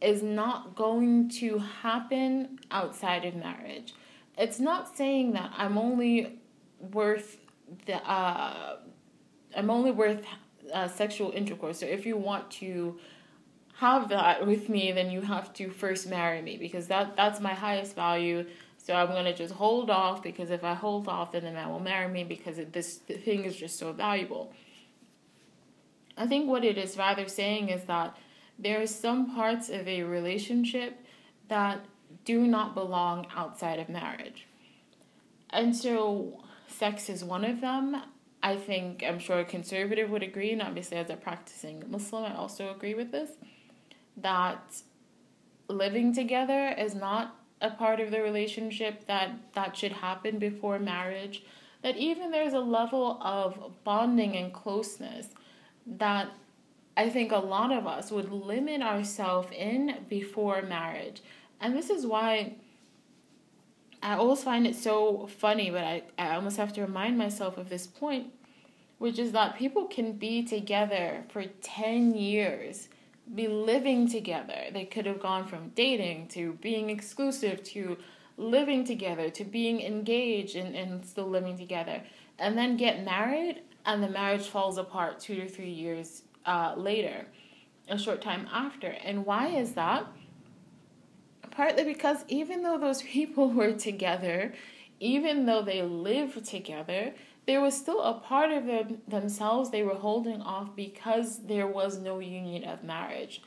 is 0.00 0.22
not 0.22 0.74
going 0.74 1.28
to 1.28 1.58
happen 1.58 2.58
outside 2.70 3.24
of 3.24 3.34
marriage. 3.34 3.94
It's 4.36 4.60
not 4.60 4.96
saying 4.96 5.32
that 5.32 5.52
I'm 5.56 5.76
only 5.76 6.38
worth 6.78 7.38
the 7.86 7.96
uh, 8.08 8.76
I'm 9.56 9.70
only 9.70 9.90
worth 9.90 10.24
uh, 10.72 10.88
sexual 10.88 11.32
intercourse. 11.32 11.80
So 11.80 11.86
if 11.86 12.06
you 12.06 12.16
want 12.16 12.50
to 12.52 12.98
have 13.76 14.08
that 14.10 14.46
with 14.52 14.68
me, 14.68 14.92
then 14.92 15.10
you 15.10 15.20
have 15.22 15.52
to 15.54 15.70
first 15.70 16.08
marry 16.08 16.40
me 16.40 16.56
because 16.56 16.86
that 16.86 17.16
that's 17.16 17.40
my 17.40 17.54
highest 17.54 17.94
value. 17.94 18.46
So 18.78 18.94
I'm 18.94 19.08
gonna 19.08 19.34
just 19.34 19.54
hold 19.54 19.90
off 19.90 20.22
because 20.22 20.50
if 20.50 20.64
I 20.64 20.74
hold 20.74 21.08
off, 21.08 21.32
then 21.32 21.44
the 21.44 21.50
man 21.50 21.68
will 21.68 21.80
marry 21.80 22.10
me 22.10 22.24
because 22.24 22.58
it, 22.58 22.72
this 22.72 22.96
thing 22.96 23.44
is 23.44 23.56
just 23.56 23.78
so 23.78 23.92
valuable. 23.92 24.52
I 26.18 26.26
think 26.26 26.48
what 26.48 26.64
it 26.64 26.76
is 26.76 26.98
rather 26.98 27.28
saying 27.28 27.68
is 27.68 27.84
that 27.84 28.16
there 28.58 28.82
are 28.82 28.86
some 28.86 29.34
parts 29.34 29.68
of 29.68 29.86
a 29.86 30.02
relationship 30.02 30.98
that 31.48 31.84
do 32.24 32.46
not 32.46 32.74
belong 32.74 33.26
outside 33.34 33.78
of 33.78 33.88
marriage. 33.88 34.46
And 35.50 35.74
so 35.74 36.42
sex 36.66 37.08
is 37.08 37.24
one 37.24 37.44
of 37.44 37.60
them. 37.60 38.02
I 38.42 38.56
think, 38.56 39.02
I'm 39.06 39.18
sure 39.18 39.40
a 39.40 39.44
conservative 39.44 40.10
would 40.10 40.22
agree, 40.22 40.52
and 40.52 40.62
obviously 40.62 40.96
as 40.96 41.10
a 41.10 41.16
practicing 41.16 41.82
Muslim, 41.88 42.24
I 42.24 42.36
also 42.36 42.70
agree 42.70 42.94
with 42.94 43.10
this, 43.10 43.30
that 44.16 44.82
living 45.68 46.14
together 46.14 46.74
is 46.78 46.94
not 46.94 47.36
a 47.60 47.70
part 47.70 48.00
of 48.00 48.10
the 48.10 48.22
relationship 48.22 49.06
that 49.06 49.30
that 49.54 49.76
should 49.76 49.92
happen 49.92 50.38
before 50.38 50.78
marriage 50.78 51.42
that 51.82 51.96
even 51.96 52.30
there's 52.30 52.52
a 52.52 52.60
level 52.60 53.18
of 53.20 53.72
bonding 53.84 54.36
and 54.36 54.52
closeness 54.52 55.28
that 55.96 56.30
I 56.96 57.08
think 57.08 57.32
a 57.32 57.38
lot 57.38 57.72
of 57.72 57.86
us 57.86 58.10
would 58.10 58.30
limit 58.30 58.82
ourselves 58.82 59.48
in 59.52 59.96
before 60.08 60.62
marriage. 60.62 61.22
And 61.60 61.76
this 61.76 61.90
is 61.90 62.06
why 62.06 62.54
I 64.02 64.14
always 64.14 64.42
find 64.42 64.66
it 64.66 64.76
so 64.76 65.26
funny, 65.26 65.70
but 65.70 65.84
I, 65.84 66.02
I 66.18 66.34
almost 66.34 66.56
have 66.56 66.72
to 66.74 66.82
remind 66.82 67.18
myself 67.18 67.56
of 67.56 67.68
this 67.68 67.86
point, 67.86 68.32
which 68.98 69.18
is 69.18 69.32
that 69.32 69.56
people 69.56 69.86
can 69.86 70.12
be 70.12 70.42
together 70.42 71.24
for 71.28 71.44
10 71.44 72.14
years, 72.14 72.88
be 73.34 73.48
living 73.48 74.08
together. 74.08 74.66
They 74.72 74.84
could 74.84 75.06
have 75.06 75.20
gone 75.20 75.46
from 75.46 75.70
dating 75.70 76.28
to 76.28 76.54
being 76.54 76.90
exclusive 76.90 77.62
to 77.64 77.98
living 78.38 78.84
together 78.84 79.28
to 79.28 79.44
being 79.44 79.80
engaged 79.82 80.54
and, 80.56 80.74
and 80.74 81.04
still 81.04 81.28
living 81.28 81.58
together, 81.58 82.02
and 82.38 82.56
then 82.56 82.76
get 82.76 83.04
married, 83.04 83.60
and 83.84 84.02
the 84.02 84.08
marriage 84.08 84.46
falls 84.48 84.78
apart 84.78 85.20
two 85.20 85.36
to 85.36 85.48
three 85.48 85.70
years 85.70 86.22
uh, 86.46 86.74
later, 86.76 87.26
a 87.88 87.98
short 87.98 88.22
time 88.22 88.48
after. 88.52 88.88
And 88.88 89.24
why 89.24 89.48
is 89.48 89.72
that? 89.72 90.06
partly 91.58 91.82
because 91.82 92.24
even 92.28 92.62
though 92.62 92.78
those 92.78 93.02
people 93.16 93.50
were 93.50 93.72
together, 93.72 94.54
even 95.00 95.44
though 95.44 95.60
they 95.60 95.82
lived 95.82 96.44
together, 96.44 97.12
there 97.46 97.60
was 97.60 97.76
still 97.76 98.00
a 98.02 98.14
part 98.14 98.52
of 98.52 98.66
them 98.66 99.02
themselves 99.08 99.70
they 99.70 99.82
were 99.82 99.96
holding 99.96 100.40
off 100.40 100.76
because 100.76 101.44
there 101.46 101.66
was 101.66 101.98
no 101.98 102.20
union 102.20 102.62
of 102.62 102.84
marriage. 102.84 103.42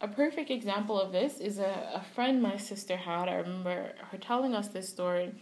A 0.00 0.06
perfect 0.06 0.50
example 0.50 1.00
of 1.00 1.10
this 1.10 1.40
is 1.40 1.58
a, 1.58 1.90
a 1.94 2.04
friend 2.14 2.40
my 2.40 2.56
sister 2.56 2.96
had. 2.96 3.28
I 3.28 3.34
remember 3.34 3.92
her 4.12 4.18
telling 4.18 4.54
us 4.54 4.68
this 4.68 4.88
story 4.88 5.34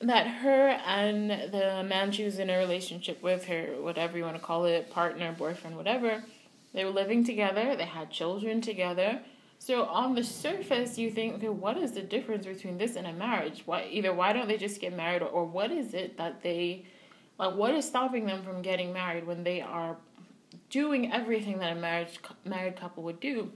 that 0.00 0.26
her 0.26 0.68
and 0.86 1.30
the 1.30 1.84
man 1.84 2.12
she 2.12 2.24
was 2.24 2.38
in 2.38 2.50
a 2.50 2.58
relationship 2.58 3.22
with, 3.22 3.44
her, 3.46 3.74
whatever 3.80 4.18
you 4.18 4.24
want 4.24 4.36
to 4.36 4.42
call 4.42 4.64
it, 4.66 4.90
partner, 4.90 5.34
boyfriend, 5.36 5.76
whatever, 5.76 6.22
they 6.74 6.84
were 6.84 6.90
living 6.90 7.24
together, 7.24 7.74
they 7.76 7.86
had 7.86 8.10
children 8.10 8.60
together 8.60 9.20
so 9.58 9.84
on 9.84 10.14
the 10.14 10.22
surface, 10.22 10.98
you 10.98 11.10
think, 11.10 11.36
okay, 11.36 11.48
what 11.48 11.76
is 11.76 11.92
the 11.92 12.02
difference 12.02 12.46
between 12.46 12.78
this 12.78 12.96
and 12.96 13.06
a 13.06 13.12
marriage? 13.12 13.62
Why 13.64 13.88
either 13.90 14.12
why 14.12 14.32
don't 14.32 14.48
they 14.48 14.58
just 14.58 14.80
get 14.80 14.94
married, 14.94 15.22
or, 15.22 15.28
or 15.28 15.44
what 15.44 15.70
is 15.70 15.94
it 15.94 16.16
that 16.18 16.42
they, 16.42 16.84
like, 17.38 17.54
what 17.54 17.74
is 17.74 17.86
stopping 17.86 18.26
them 18.26 18.42
from 18.42 18.62
getting 18.62 18.92
married 18.92 19.26
when 19.26 19.44
they 19.44 19.60
are 19.60 19.96
doing 20.70 21.12
everything 21.12 21.58
that 21.58 21.76
a 21.76 21.80
marriage 21.80 22.18
married 22.44 22.76
couple 22.76 23.02
would 23.04 23.20
do? 23.20 23.50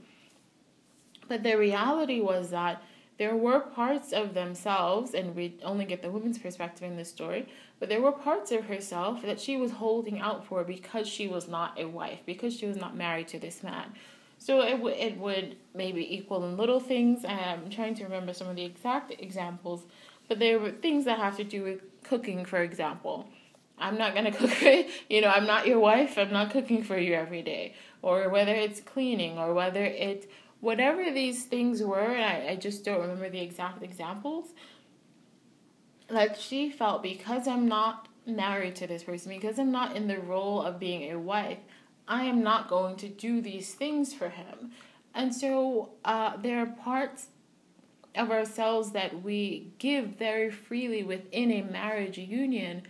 But 1.27 1.43
the 1.43 1.57
reality 1.57 2.19
was 2.19 2.49
that 2.49 2.81
there 3.21 3.35
were 3.35 3.59
parts 3.59 4.13
of 4.13 4.33
themselves, 4.33 5.13
and 5.13 5.35
we 5.35 5.53
only 5.61 5.85
get 5.85 6.01
the 6.01 6.09
woman's 6.09 6.39
perspective 6.39 6.89
in 6.89 6.97
this 6.97 7.09
story, 7.09 7.47
but 7.79 7.87
there 7.87 8.01
were 8.01 8.11
parts 8.11 8.51
of 8.51 8.65
herself 8.65 9.21
that 9.21 9.39
she 9.39 9.57
was 9.57 9.73
holding 9.73 10.19
out 10.19 10.43
for 10.43 10.63
because 10.63 11.07
she 11.07 11.27
was 11.27 11.47
not 11.47 11.79
a 11.79 11.85
wife, 11.85 12.17
because 12.25 12.57
she 12.57 12.65
was 12.65 12.77
not 12.77 12.97
married 12.97 13.27
to 13.27 13.37
this 13.37 13.61
man. 13.61 13.93
So 14.39 14.63
it 14.63 14.79
would 14.79 14.95
it 14.95 15.17
would 15.19 15.55
maybe 15.75 16.15
equal 16.15 16.43
in 16.45 16.57
little 16.57 16.79
things. 16.79 17.23
I'm 17.23 17.69
trying 17.69 17.93
to 17.97 18.05
remember 18.05 18.33
some 18.33 18.47
of 18.47 18.55
the 18.55 18.65
exact 18.65 19.11
examples, 19.11 19.83
but 20.27 20.39
there 20.39 20.57
were 20.57 20.71
things 20.71 21.05
that 21.05 21.19
have 21.19 21.37
to 21.37 21.43
do 21.43 21.61
with 21.61 21.81
cooking, 22.01 22.43
for 22.43 22.63
example. 22.63 23.29
I'm 23.77 23.99
not 23.99 24.15
gonna 24.15 24.31
cook 24.39 24.49
for 24.49 24.83
you 25.11 25.21
know, 25.21 25.29
I'm 25.29 25.45
not 25.45 25.67
your 25.67 25.77
wife, 25.77 26.17
I'm 26.17 26.33
not 26.33 26.49
cooking 26.49 26.83
for 26.83 26.97
you 26.97 27.13
every 27.13 27.43
day. 27.43 27.75
Or 28.01 28.29
whether 28.29 28.55
it's 28.55 28.81
cleaning 28.81 29.37
or 29.37 29.53
whether 29.53 29.85
it's 29.85 30.25
whatever 30.61 31.11
these 31.11 31.43
things 31.43 31.83
were, 31.83 32.15
I, 32.15 32.49
I 32.51 32.55
just 32.55 32.85
don't 32.85 33.01
remember 33.01 33.29
the 33.29 33.41
exact 33.41 33.83
examples. 33.83 34.53
That 36.07 36.39
she 36.39 36.69
felt 36.69 37.03
because 37.03 37.47
I'm 37.47 37.67
not 37.67 38.07
married 38.25 38.75
to 38.77 38.87
this 38.87 39.03
person, 39.03 39.31
because 39.31 39.59
I'm 39.59 39.71
not 39.71 39.95
in 39.95 40.07
the 40.07 40.19
role 40.19 40.61
of 40.61 40.79
being 40.79 41.11
a 41.11 41.19
wife, 41.19 41.59
I 42.07 42.23
am 42.25 42.43
not 42.43 42.69
going 42.69 42.95
to 42.97 43.07
do 43.07 43.41
these 43.41 43.73
things 43.73 44.13
for 44.13 44.29
him. 44.29 44.71
And 45.13 45.33
so 45.33 45.89
uh, 46.05 46.37
there 46.37 46.59
are 46.59 46.65
parts 46.67 47.27
of 48.15 48.29
ourselves 48.29 48.91
that 48.91 49.23
we 49.23 49.71
give 49.79 50.17
very 50.17 50.51
freely 50.51 51.03
within 51.03 51.51
a 51.51 51.61
marriage 51.61 52.17
union 52.17 52.83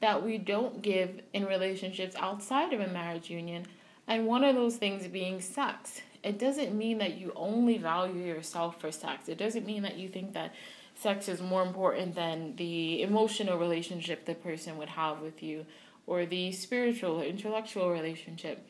that 0.00 0.24
we 0.24 0.38
don't 0.38 0.80
give 0.82 1.20
in 1.32 1.44
relationships 1.44 2.14
outside 2.18 2.72
of 2.72 2.80
a 2.80 2.88
marriage 2.88 3.30
union. 3.30 3.66
And 4.06 4.26
one 4.26 4.44
of 4.44 4.54
those 4.54 4.76
things 4.76 5.06
being 5.08 5.40
sex. 5.40 6.00
It 6.22 6.38
doesn't 6.38 6.76
mean 6.76 6.98
that 6.98 7.18
you 7.18 7.32
only 7.36 7.78
value 7.78 8.24
yourself 8.24 8.80
for 8.80 8.90
sex. 8.90 9.28
It 9.28 9.38
doesn't 9.38 9.66
mean 9.66 9.82
that 9.82 9.96
you 9.96 10.08
think 10.08 10.34
that 10.34 10.54
sex 10.94 11.28
is 11.28 11.40
more 11.40 11.62
important 11.62 12.14
than 12.14 12.56
the 12.56 13.02
emotional 13.02 13.58
relationship 13.58 14.24
the 14.24 14.34
person 14.34 14.76
would 14.78 14.88
have 14.88 15.20
with 15.20 15.42
you 15.42 15.64
or 16.06 16.26
the 16.26 16.50
spiritual 16.52 17.20
or 17.20 17.24
intellectual 17.24 17.90
relationship, 17.90 18.66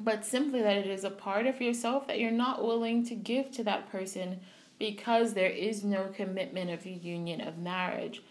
but 0.00 0.24
simply 0.24 0.62
that 0.62 0.78
it 0.78 0.86
is 0.86 1.04
a 1.04 1.10
part 1.10 1.46
of 1.46 1.60
yourself 1.60 2.06
that 2.06 2.18
you're 2.18 2.30
not 2.30 2.64
willing 2.64 3.04
to 3.04 3.14
give 3.14 3.52
to 3.52 3.62
that 3.62 3.90
person 3.92 4.40
because 4.78 5.34
there 5.34 5.50
is 5.50 5.84
no 5.84 6.04
commitment 6.06 6.70
of 6.70 6.86
a 6.86 6.90
union 6.90 7.40
of 7.42 7.58
marriage. 7.58 8.22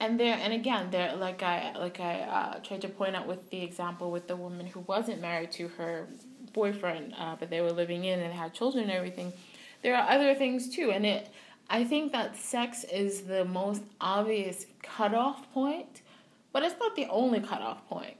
And 0.00 0.18
there, 0.18 0.38
and 0.40 0.52
again, 0.54 0.90
there, 0.90 1.14
like 1.14 1.42
I, 1.42 1.74
like 1.78 2.00
I 2.00 2.20
uh, 2.20 2.58
tried 2.60 2.80
to 2.82 2.88
point 2.88 3.14
out 3.14 3.26
with 3.26 3.50
the 3.50 3.62
example 3.62 4.10
with 4.10 4.26
the 4.26 4.36
woman 4.36 4.66
who 4.66 4.80
wasn't 4.80 5.20
married 5.20 5.52
to 5.52 5.68
her 5.68 6.08
boyfriend, 6.54 7.14
uh, 7.18 7.36
but 7.38 7.50
they 7.50 7.60
were 7.60 7.70
living 7.72 8.04
in 8.04 8.18
and 8.18 8.32
had 8.32 8.54
children 8.54 8.84
and 8.84 8.92
everything. 8.92 9.32
There 9.82 9.94
are 9.94 10.10
other 10.10 10.34
things 10.34 10.74
too, 10.74 10.90
and 10.90 11.04
it 11.04 11.28
I 11.68 11.84
think 11.84 12.12
that 12.12 12.36
sex 12.36 12.84
is 12.84 13.22
the 13.22 13.44
most 13.44 13.82
obvious 14.00 14.66
cutoff 14.82 15.52
point, 15.52 16.02
but 16.52 16.64
it's 16.64 16.74
not 16.80 16.96
the 16.96 17.06
only 17.06 17.40
cutoff 17.40 17.86
point. 17.88 18.16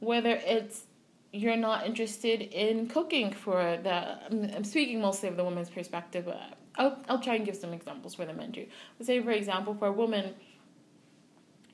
Whether 0.00 0.40
it's 0.44 0.84
you're 1.32 1.56
not 1.56 1.84
interested 1.84 2.40
in 2.40 2.88
cooking 2.88 3.32
for 3.32 3.78
the, 3.82 4.56
I'm 4.56 4.64
speaking 4.64 5.00
mostly 5.00 5.28
of 5.28 5.36
the 5.36 5.44
woman's 5.44 5.68
perspective. 5.68 6.24
But 6.24 6.40
I'll, 6.76 6.98
I'll 7.08 7.20
try 7.20 7.34
and 7.34 7.44
give 7.44 7.56
some 7.56 7.74
examples 7.74 8.14
for 8.14 8.24
the 8.24 8.32
men 8.32 8.52
too. 8.52 8.66
Let's 8.98 9.08
say, 9.08 9.20
for 9.20 9.32
example, 9.32 9.74
for 9.74 9.88
a 9.88 9.92
woman, 9.92 10.34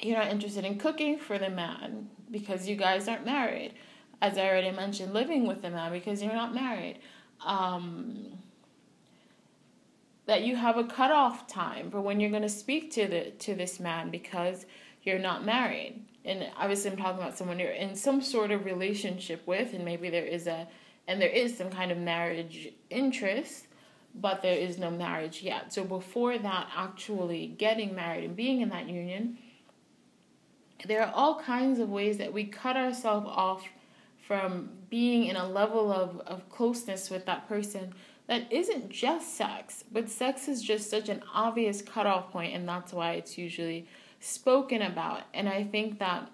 you're 0.04 0.18
not 0.18 0.28
interested 0.28 0.64
in 0.64 0.78
cooking 0.78 1.18
for 1.18 1.38
the 1.38 1.50
man 1.50 2.08
because 2.30 2.68
you 2.68 2.76
guys 2.76 3.08
aren't 3.08 3.24
married. 3.24 3.74
As 4.20 4.38
I 4.38 4.46
already 4.48 4.70
mentioned, 4.70 5.12
living 5.12 5.46
with 5.46 5.62
the 5.62 5.70
man 5.70 5.92
because 5.92 6.22
you're 6.22 6.32
not 6.32 6.54
married. 6.54 6.98
Um, 7.44 8.38
that 10.26 10.42
you 10.42 10.56
have 10.56 10.76
a 10.76 10.84
cutoff 10.84 11.46
time 11.46 11.90
for 11.90 12.00
when 12.00 12.20
you're 12.20 12.30
going 12.30 12.42
to 12.42 12.48
speak 12.48 12.90
to 12.92 13.06
the 13.06 13.30
to 13.32 13.54
this 13.54 13.78
man 13.78 14.10
because 14.10 14.66
you're 15.02 15.18
not 15.18 15.44
married. 15.44 16.02
And 16.24 16.50
obviously, 16.56 16.90
I'm 16.90 16.96
talking 16.96 17.20
about 17.20 17.36
someone 17.36 17.58
you're 17.58 17.70
in 17.70 17.94
some 17.94 18.22
sort 18.22 18.50
of 18.50 18.64
relationship 18.64 19.46
with, 19.46 19.74
and 19.74 19.84
maybe 19.84 20.08
there 20.08 20.24
is 20.24 20.46
a 20.46 20.66
and 21.06 21.20
there 21.20 21.28
is 21.28 21.56
some 21.56 21.70
kind 21.70 21.92
of 21.92 21.98
marriage 21.98 22.72
interest, 22.88 23.66
but 24.14 24.40
there 24.40 24.56
is 24.56 24.78
no 24.78 24.90
marriage 24.90 25.42
yet. 25.42 25.72
So 25.72 25.84
before 25.84 26.38
that, 26.38 26.68
actually 26.74 27.48
getting 27.58 27.94
married 27.94 28.24
and 28.24 28.34
being 28.34 28.62
in 28.62 28.70
that 28.70 28.88
union, 28.88 29.38
there 30.86 31.02
are 31.02 31.12
all 31.14 31.40
kinds 31.40 31.78
of 31.78 31.88
ways 31.88 32.18
that 32.18 32.32
we 32.32 32.44
cut 32.44 32.76
ourselves 32.76 33.26
off 33.28 33.66
from 34.26 34.70
being 34.90 35.24
in 35.24 35.36
a 35.36 35.48
level 35.48 35.92
of, 35.92 36.20
of 36.26 36.48
closeness 36.48 37.10
with 37.10 37.26
that 37.26 37.48
person 37.48 37.94
that 38.26 38.50
isn't 38.50 38.88
just 38.88 39.36
sex, 39.36 39.84
but 39.92 40.08
sex 40.08 40.48
is 40.48 40.62
just 40.62 40.88
such 40.88 41.08
an 41.08 41.22
obvious 41.34 41.82
cutoff 41.82 42.30
point, 42.30 42.54
and 42.54 42.66
that's 42.66 42.92
why 42.92 43.12
it's 43.12 43.36
usually 43.36 43.86
spoken 44.20 44.80
about. 44.80 45.22
And 45.34 45.48
I 45.48 45.64
think 45.64 45.98
that 45.98 46.30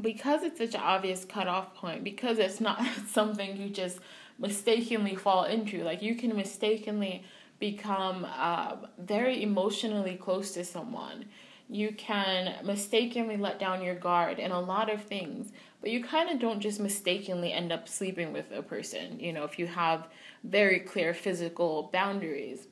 because 0.00 0.42
it's 0.42 0.58
such 0.58 0.74
an 0.74 0.80
obvious 0.80 1.24
cutoff 1.24 1.74
point, 1.74 2.02
because 2.02 2.38
it's 2.38 2.60
not 2.60 2.84
something 3.08 3.56
you 3.56 3.68
just 3.68 4.00
mistakenly 4.38 5.14
fall 5.14 5.44
into, 5.44 5.84
like 5.84 6.02
you 6.02 6.16
can 6.16 6.34
mistakenly 6.34 7.22
become 7.60 8.26
uh, 8.36 8.76
very 8.98 9.42
emotionally 9.42 10.16
close 10.16 10.52
to 10.52 10.64
someone. 10.64 11.26
You 11.70 11.92
can 11.92 12.66
mistakenly 12.66 13.36
let 13.36 13.60
down 13.60 13.84
your 13.84 13.94
guard 13.94 14.40
in 14.40 14.50
a 14.50 14.58
lot 14.60 14.92
of 14.92 15.04
things, 15.04 15.52
but 15.80 15.90
you 15.90 16.02
kind 16.02 16.28
of 16.28 16.40
don't 16.40 16.58
just 16.58 16.80
mistakenly 16.80 17.52
end 17.52 17.70
up 17.70 17.88
sleeping 17.88 18.32
with 18.32 18.50
a 18.50 18.60
person, 18.60 19.20
you 19.20 19.32
know, 19.32 19.44
if 19.44 19.56
you 19.56 19.68
have 19.68 20.08
very 20.42 20.80
clear 20.80 21.14
physical 21.14 21.88
boundaries. 21.92 22.66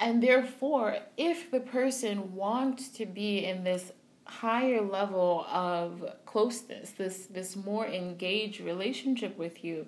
And 0.00 0.22
therefore, 0.22 1.00
if 1.18 1.50
the 1.50 1.60
person 1.60 2.34
wants 2.34 2.88
to 2.90 3.04
be 3.04 3.44
in 3.44 3.64
this 3.64 3.92
higher 4.24 4.80
level 4.80 5.46
of 5.52 6.02
closeness, 6.24 6.92
this 6.92 7.26
this 7.26 7.56
more 7.56 7.86
engaged 7.86 8.60
relationship 8.60 9.36
with 9.36 9.62
you 9.62 9.86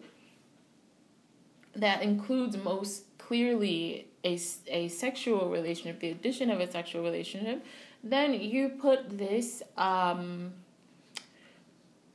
that 1.74 2.02
includes 2.02 2.56
most 2.58 3.16
clearly 3.18 4.08
a, 4.26 4.38
a 4.68 4.88
sexual 4.88 5.48
relationship, 5.50 6.00
the 6.00 6.10
addition 6.10 6.50
of 6.50 6.60
a 6.60 6.70
sexual 6.70 7.02
relationship, 7.02 7.64
then 8.02 8.34
you 8.34 8.68
put 8.68 9.16
this 9.16 9.62
um, 9.76 10.52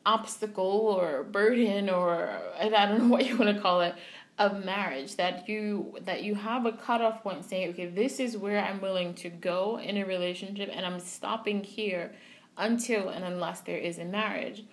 obstacle 0.05 0.97
or 0.99 1.23
burden 1.23 1.89
or 1.89 2.29
I 2.59 2.69
don't 2.69 2.97
know 2.99 3.07
what 3.07 3.25
you 3.25 3.37
want 3.37 3.55
to 3.55 3.61
call 3.61 3.81
it 3.81 3.95
of 4.37 4.65
marriage 4.65 5.17
that 5.17 5.47
you 5.47 5.95
that 6.05 6.23
you 6.23 6.33
have 6.33 6.65
a 6.65 6.71
cutoff 6.71 7.21
point 7.21 7.43
saying 7.45 7.69
okay 7.69 7.85
this 7.85 8.19
is 8.19 8.37
where 8.37 8.59
i'm 8.63 8.79
willing 8.81 9.13
to 9.13 9.29
go 9.29 9.77
in 9.77 9.97
a 9.97 10.03
relationship 10.03 10.69
and 10.71 10.85
i'm 10.85 10.99
stopping 10.99 11.61
here 11.63 12.11
until 12.57 13.09
and 13.09 13.23
unless 13.23 13.61
there 13.61 13.77
is 13.77 13.97
a 13.97 14.05
marriage. 14.05 14.63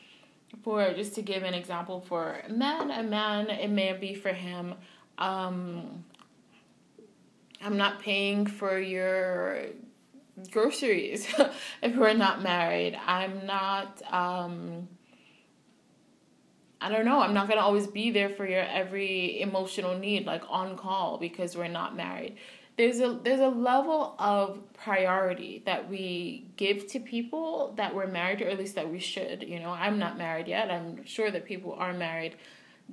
For 0.62 0.94
just 0.94 1.14
to 1.16 1.22
give 1.22 1.42
an 1.42 1.54
example 1.54 2.00
for 2.08 2.40
a 2.48 2.50
man 2.50 2.90
a 2.90 3.02
man 3.02 3.50
it 3.50 3.68
may 3.68 3.92
be 3.92 4.14
for 4.14 4.32
him 4.32 4.74
um, 5.18 6.04
i'm 7.62 7.76
not 7.76 8.00
paying 8.00 8.46
for 8.46 8.78
your 8.78 9.66
groceries 10.50 11.26
if 11.82 11.96
we're 11.96 12.14
not 12.14 12.42
married 12.42 12.98
i'm 13.06 13.46
not 13.46 14.00
um, 14.12 14.88
I 16.80 16.90
don't 16.90 17.04
know, 17.04 17.20
I'm 17.20 17.34
not 17.34 17.48
going 17.48 17.58
to 17.58 17.64
always 17.64 17.86
be 17.86 18.10
there 18.10 18.28
for 18.28 18.46
your 18.46 18.62
every 18.62 19.40
emotional 19.40 19.98
need 19.98 20.26
like 20.26 20.42
on 20.48 20.76
call 20.76 21.18
because 21.18 21.56
we're 21.56 21.68
not 21.68 21.96
married. 21.96 22.36
There's 22.76 23.00
a 23.00 23.18
there's 23.24 23.40
a 23.40 23.48
level 23.48 24.14
of 24.20 24.60
priority 24.74 25.62
that 25.66 25.90
we 25.90 26.46
give 26.56 26.86
to 26.88 27.00
people 27.00 27.72
that 27.76 27.92
we're 27.92 28.06
married 28.06 28.40
or 28.42 28.48
at 28.48 28.58
least 28.58 28.76
that 28.76 28.88
we 28.88 29.00
should, 29.00 29.42
you 29.42 29.58
know. 29.58 29.70
I'm 29.70 29.98
not 29.98 30.16
married 30.16 30.46
yet. 30.46 30.70
I'm 30.70 31.04
sure 31.04 31.32
that 31.32 31.44
people 31.44 31.72
are 31.72 31.92
married 31.92 32.36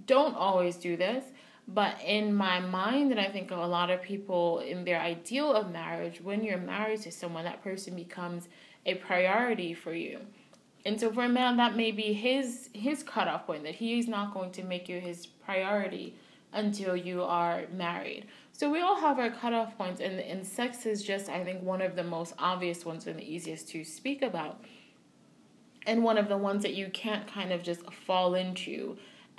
don't 0.07 0.35
always 0.35 0.75
do 0.75 0.97
this, 0.97 1.23
but 1.67 1.99
in 2.05 2.33
my 2.33 2.59
mind 2.59 3.11
and 3.11 3.19
I 3.19 3.29
think 3.29 3.51
a 3.51 3.55
lot 3.55 3.89
of 3.89 4.01
people 4.01 4.59
in 4.59 4.85
their 4.85 4.99
ideal 4.99 5.53
of 5.53 5.71
marriage, 5.71 6.21
when 6.21 6.43
you're 6.43 6.57
married 6.57 7.01
to 7.01 7.11
someone 7.11 7.45
that 7.45 7.63
person 7.63 7.95
becomes 7.95 8.47
a 8.85 8.95
priority 8.95 9.73
for 9.73 9.93
you 9.93 10.19
and 10.85 10.99
so 10.99 11.11
for 11.11 11.23
a 11.23 11.29
man, 11.29 11.57
that 11.57 11.75
may 11.75 11.91
be 11.91 12.13
his 12.13 12.69
his 12.73 13.01
cutoff 13.01 13.47
point 13.47 13.63
that 13.63 13.75
he 13.75 13.97
is 13.97 14.07
not 14.07 14.33
going 14.33 14.51
to 14.51 14.63
make 14.63 14.87
you 14.87 14.99
his 14.99 15.25
priority 15.25 16.15
until 16.53 16.95
you 16.95 17.23
are 17.23 17.63
married. 17.73 18.27
So 18.53 18.69
we 18.69 18.79
all 18.79 18.95
have 18.95 19.17
our 19.17 19.31
cutoff 19.31 19.75
points, 19.77 19.99
and 19.99 20.19
and 20.19 20.45
sex 20.45 20.85
is 20.85 21.01
just 21.01 21.27
I 21.27 21.43
think 21.43 21.63
one 21.63 21.81
of 21.81 21.95
the 21.95 22.03
most 22.03 22.35
obvious 22.37 22.85
ones 22.85 23.07
and 23.07 23.17
the 23.17 23.23
easiest 23.23 23.67
to 23.69 23.83
speak 23.83 24.21
about, 24.21 24.63
and 25.87 26.03
one 26.03 26.19
of 26.19 26.29
the 26.29 26.37
ones 26.37 26.61
that 26.61 26.75
you 26.75 26.89
can't 26.89 27.27
kind 27.27 27.51
of 27.51 27.63
just 27.63 27.81
fall 27.91 28.35
into, 28.35 28.95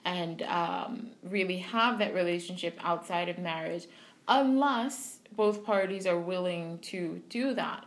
and 0.07 0.43
um, 0.43 1.09
really 1.25 1.59
have 1.59 1.99
that 1.99 2.15
relationship 2.15 2.79
outside 2.83 3.29
of 3.29 3.39
marriage, 3.39 3.89
unless 4.29 5.19
both 5.33 5.65
parties 5.65 6.07
are 6.07 6.19
willing 6.19 6.79
to 6.79 7.21
do 7.29 7.53
that. 7.55 7.85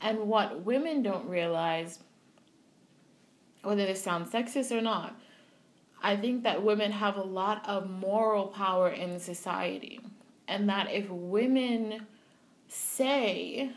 And 0.00 0.20
what 0.20 0.64
women 0.64 1.02
don't 1.02 1.28
realize 1.28 1.98
whether 3.62 3.84
this 3.84 4.02
sounds 4.02 4.32
sexist 4.32 4.72
or 4.72 4.80
not, 4.80 5.14
I 6.02 6.16
think 6.16 6.42
that 6.44 6.62
women 6.62 6.90
have 6.90 7.16
a 7.16 7.22
lot 7.22 7.68
of 7.68 7.90
moral 7.90 8.46
power 8.46 8.88
in 8.88 9.20
society. 9.20 10.00
And 10.46 10.70
that 10.70 10.90
if 10.90 11.10
women 11.10 12.06
say 12.68 13.72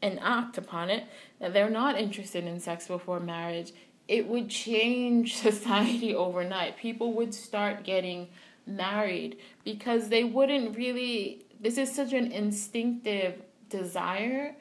and 0.00 0.20
act 0.20 0.56
upon 0.56 0.90
it 0.90 1.04
that 1.40 1.52
they're 1.52 1.70
not 1.70 1.98
interested 1.98 2.44
in 2.44 2.60
sex 2.60 2.86
before 2.86 3.18
marriage, 3.18 3.72
it 4.08 4.26
would 4.26 4.48
change 4.48 5.36
society 5.48 6.14
overnight. 6.14 6.76
People 6.76 7.12
would 7.14 7.34
start 7.34 7.84
getting 7.84 8.28
married 8.66 9.38
because 9.64 10.08
they 10.08 10.24
wouldn't 10.24 10.76
really, 10.76 11.44
this 11.60 11.78
is 11.78 11.94
such 11.94 12.12
an 12.12 12.32
instinctive 12.32 13.42
desire. 13.68 14.54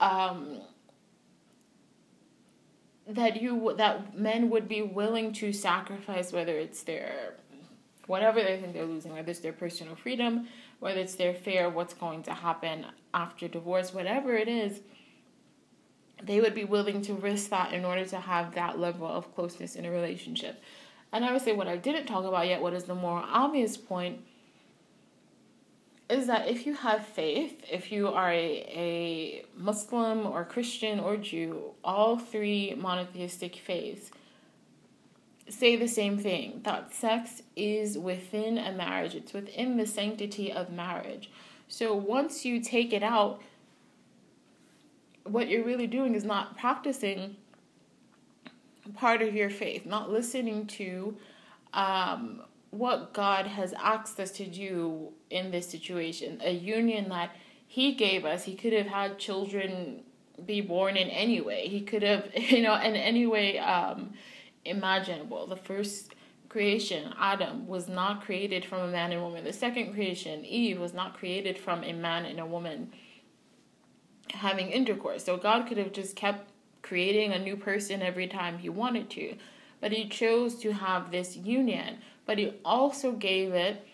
Um, 0.00 0.60
that 3.08 3.40
you 3.40 3.74
that 3.76 4.18
men 4.18 4.50
would 4.50 4.68
be 4.68 4.82
willing 4.82 5.32
to 5.32 5.52
sacrifice 5.52 6.32
whether 6.32 6.58
it's 6.58 6.82
their 6.82 7.34
whatever 8.06 8.42
they 8.42 8.58
think 8.58 8.72
they're 8.72 8.84
losing 8.84 9.12
whether 9.12 9.30
it's 9.30 9.40
their 9.40 9.52
personal 9.52 9.94
freedom 9.94 10.48
whether 10.80 11.00
it's 11.00 11.14
their 11.14 11.32
fear 11.32 11.66
of 11.66 11.74
what's 11.74 11.94
going 11.94 12.22
to 12.22 12.34
happen 12.34 12.84
after 13.14 13.46
divorce 13.46 13.94
whatever 13.94 14.34
it 14.34 14.48
is 14.48 14.80
they 16.22 16.40
would 16.40 16.54
be 16.54 16.64
willing 16.64 17.02
to 17.02 17.14
risk 17.14 17.50
that 17.50 17.72
in 17.72 17.84
order 17.84 18.04
to 18.04 18.18
have 18.18 18.54
that 18.54 18.78
level 18.78 19.06
of 19.06 19.34
closeness 19.34 19.76
in 19.76 19.84
a 19.84 19.90
relationship 19.90 20.62
and 21.12 21.24
i 21.24 21.32
would 21.32 21.42
say 21.42 21.52
what 21.52 21.68
i 21.68 21.76
didn't 21.76 22.06
talk 22.06 22.24
about 22.24 22.46
yet 22.46 22.60
what 22.60 22.72
is 22.72 22.84
the 22.84 22.94
more 22.94 23.22
obvious 23.28 23.76
point 23.76 24.20
is 26.08 26.26
that 26.28 26.48
if 26.48 26.66
you 26.66 26.74
have 26.74 27.04
faith, 27.04 27.64
if 27.70 27.90
you 27.90 28.08
are 28.08 28.30
a, 28.30 28.34
a 28.36 29.44
Muslim 29.56 30.26
or 30.26 30.44
Christian 30.44 31.00
or 31.00 31.16
Jew, 31.16 31.74
all 31.82 32.16
three 32.16 32.74
monotheistic 32.76 33.56
faiths 33.56 34.10
say 35.48 35.76
the 35.76 35.88
same 35.88 36.18
thing 36.18 36.60
that 36.64 36.92
sex 36.92 37.42
is 37.54 37.96
within 37.98 38.58
a 38.58 38.72
marriage, 38.72 39.14
it's 39.14 39.32
within 39.32 39.76
the 39.76 39.86
sanctity 39.86 40.52
of 40.52 40.72
marriage. 40.72 41.30
So 41.68 41.94
once 41.94 42.44
you 42.44 42.60
take 42.60 42.92
it 42.92 43.02
out, 43.02 43.40
what 45.28 45.48
you're 45.48 45.64
really 45.64 45.86
doing 45.86 46.14
is 46.14 46.24
not 46.24 46.56
practicing 46.56 47.36
part 48.94 49.22
of 49.22 49.34
your 49.34 49.50
faith, 49.50 49.86
not 49.86 50.10
listening 50.10 50.66
to 50.66 51.16
um, 51.72 52.42
what 52.70 53.12
God 53.12 53.46
has 53.46 53.72
asked 53.74 54.18
us 54.20 54.30
to 54.32 54.46
do 54.46 55.12
in 55.30 55.50
this 55.50 55.68
situation. 55.68 56.40
A 56.44 56.52
union 56.52 57.08
that 57.08 57.30
He 57.66 57.94
gave 57.94 58.24
us. 58.24 58.44
He 58.44 58.54
could 58.54 58.72
have 58.72 58.86
had 58.86 59.18
children 59.18 60.02
be 60.44 60.60
born 60.60 60.96
in 60.96 61.08
any 61.08 61.40
way. 61.40 61.68
He 61.68 61.80
could 61.80 62.02
have, 62.02 62.28
you 62.34 62.62
know, 62.62 62.74
in 62.74 62.94
any 62.96 63.26
way 63.26 63.58
um, 63.58 64.12
imaginable. 64.64 65.46
The 65.46 65.56
first 65.56 66.14
creation, 66.48 67.12
Adam, 67.18 67.66
was 67.66 67.88
not 67.88 68.22
created 68.22 68.64
from 68.64 68.80
a 68.80 68.92
man 68.92 69.12
and 69.12 69.22
woman. 69.22 69.44
The 69.44 69.52
second 69.52 69.92
creation, 69.94 70.44
Eve, 70.44 70.78
was 70.78 70.94
not 70.94 71.16
created 71.16 71.58
from 71.58 71.82
a 71.84 71.92
man 71.92 72.24
and 72.24 72.40
a 72.40 72.46
woman 72.46 72.92
having 74.32 74.70
intercourse. 74.70 75.24
So 75.24 75.36
God 75.36 75.66
could 75.66 75.78
have 75.78 75.92
just 75.92 76.16
kept 76.16 76.50
creating 76.82 77.32
a 77.32 77.38
new 77.38 77.56
person 77.56 78.02
every 78.02 78.28
time 78.28 78.58
He 78.58 78.68
wanted 78.68 79.10
to. 79.10 79.36
But 79.80 79.92
He 79.92 80.08
chose 80.08 80.56
to 80.56 80.72
have 80.72 81.10
this 81.10 81.36
union 81.36 81.98
but 82.26 82.38
he 82.38 82.52
also 82.64 83.12
gave 83.12 83.54
it 83.54 83.86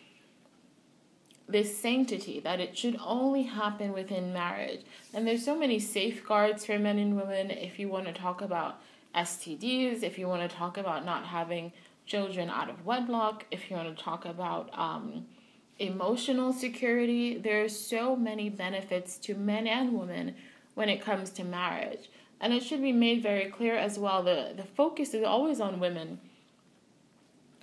this 1.46 1.76
sanctity 1.78 2.40
that 2.40 2.60
it 2.60 2.76
should 2.76 2.98
only 3.04 3.42
happen 3.42 3.92
within 3.92 4.32
marriage. 4.32 4.80
And 5.12 5.26
there's 5.26 5.44
so 5.44 5.56
many 5.56 5.78
safeguards 5.78 6.64
for 6.64 6.78
men 6.78 6.98
and 6.98 7.14
women 7.14 7.50
if 7.50 7.78
you 7.78 7.88
want 7.88 8.06
to 8.06 8.12
talk 8.12 8.40
about 8.40 8.80
STDs, 9.14 10.02
if 10.02 10.18
you 10.18 10.26
want 10.26 10.48
to 10.48 10.56
talk 10.56 10.78
about 10.78 11.04
not 11.04 11.26
having 11.26 11.72
children 12.06 12.48
out 12.48 12.70
of 12.70 12.86
wedlock, 12.86 13.44
if 13.50 13.70
you 13.70 13.76
want 13.76 13.94
to 13.94 14.02
talk 14.02 14.24
about 14.24 14.70
um, 14.72 15.26
emotional 15.78 16.52
security, 16.52 17.38
there 17.38 17.64
are 17.64 17.68
so 17.68 18.14
many 18.16 18.48
benefits 18.48 19.16
to 19.18 19.34
men 19.34 19.66
and 19.66 19.92
women 19.98 20.34
when 20.74 20.88
it 20.88 21.02
comes 21.02 21.30
to 21.30 21.44
marriage. 21.44 22.10
And 22.40 22.52
it 22.52 22.62
should 22.62 22.82
be 22.82 22.92
made 22.92 23.22
very 23.22 23.50
clear 23.50 23.76
as 23.76 23.98
well 23.98 24.22
the, 24.22 24.52
the 24.56 24.64
focus 24.64 25.14
is 25.14 25.24
always 25.24 25.60
on 25.60 25.80
women 25.80 26.20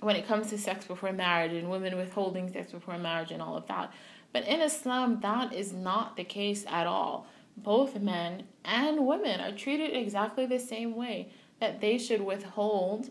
when 0.00 0.16
it 0.16 0.26
comes 0.26 0.48
to 0.48 0.58
sex 0.58 0.86
before 0.86 1.12
marriage 1.12 1.52
and 1.52 1.70
women 1.70 1.96
withholding 1.96 2.50
sex 2.52 2.72
before 2.72 2.98
marriage 2.98 3.30
and 3.30 3.42
all 3.42 3.56
of 3.56 3.66
that. 3.66 3.92
But 4.32 4.46
in 4.46 4.60
Islam, 4.60 5.20
that 5.20 5.52
is 5.52 5.72
not 5.72 6.16
the 6.16 6.24
case 6.24 6.64
at 6.68 6.86
all. 6.86 7.26
both 7.56 8.00
men 8.00 8.44
and 8.64 9.06
women 9.06 9.40
are 9.40 9.52
treated 9.52 9.94
exactly 9.94 10.46
the 10.46 10.58
same 10.58 10.96
way 10.96 11.28
that 11.60 11.80
they 11.80 11.98
should 11.98 12.22
withhold 12.22 13.10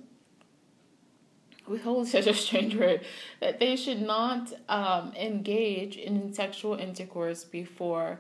withhold 1.70 2.08
such 2.08 2.28
a 2.28 2.34
strange 2.34 2.76
word 2.76 3.02
that 3.40 3.60
they 3.60 3.76
should 3.76 4.02
not 4.02 4.52
um, 4.68 5.14
engage 5.16 5.96
in 5.96 6.34
sexual 6.34 6.76
intercourse 6.76 7.44
before 7.44 8.20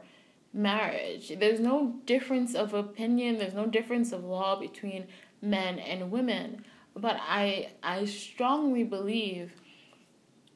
marriage. 0.53 1.33
There's 1.39 1.59
no 1.59 1.95
difference 2.05 2.55
of 2.55 2.73
opinion 2.73 3.37
there's 3.37 3.53
no 3.53 3.67
difference 3.67 4.11
of 4.11 4.23
law 4.23 4.59
between 4.59 5.07
men 5.41 5.79
and 5.79 6.11
women. 6.11 6.65
But 6.95 7.17
i 7.21 7.69
i 7.83 8.05
strongly 8.05 8.83
believe 8.83 9.53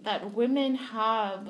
that 0.02 0.34
women 0.34 0.76
have 0.76 1.50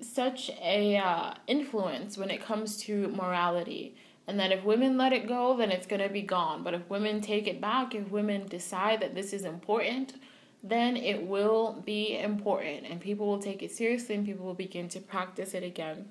such 0.00 0.50
a 0.62 0.96
uh, 0.96 1.34
influence 1.46 2.18
when 2.18 2.30
it 2.30 2.42
comes 2.42 2.76
to 2.76 3.08
morality 3.08 3.96
and 4.26 4.38
that 4.40 4.52
if 4.52 4.64
women 4.64 4.96
let 4.96 5.12
it 5.12 5.28
go 5.28 5.56
then 5.56 5.70
it's 5.70 5.86
going 5.86 6.02
to 6.02 6.08
be 6.08 6.22
gone. 6.22 6.62
But 6.62 6.74
if 6.74 6.88
women 6.88 7.20
take 7.20 7.46
it 7.46 7.60
back 7.60 7.94
if 7.94 8.10
women 8.10 8.46
decide 8.46 9.00
that 9.00 9.14
this 9.14 9.32
is 9.32 9.44
important 9.44 10.14
then 10.62 10.96
it 10.96 11.26
will 11.26 11.82
be 11.84 12.18
important. 12.18 12.86
And 12.86 12.98
people 12.98 13.26
will 13.26 13.38
take 13.38 13.62
it 13.62 13.70
seriously 13.70 14.14
and 14.14 14.24
people 14.24 14.46
will 14.46 14.54
begin 14.54 14.88
to 14.90 15.00
practice 15.00 15.52
it 15.52 15.62
again. 15.62 16.08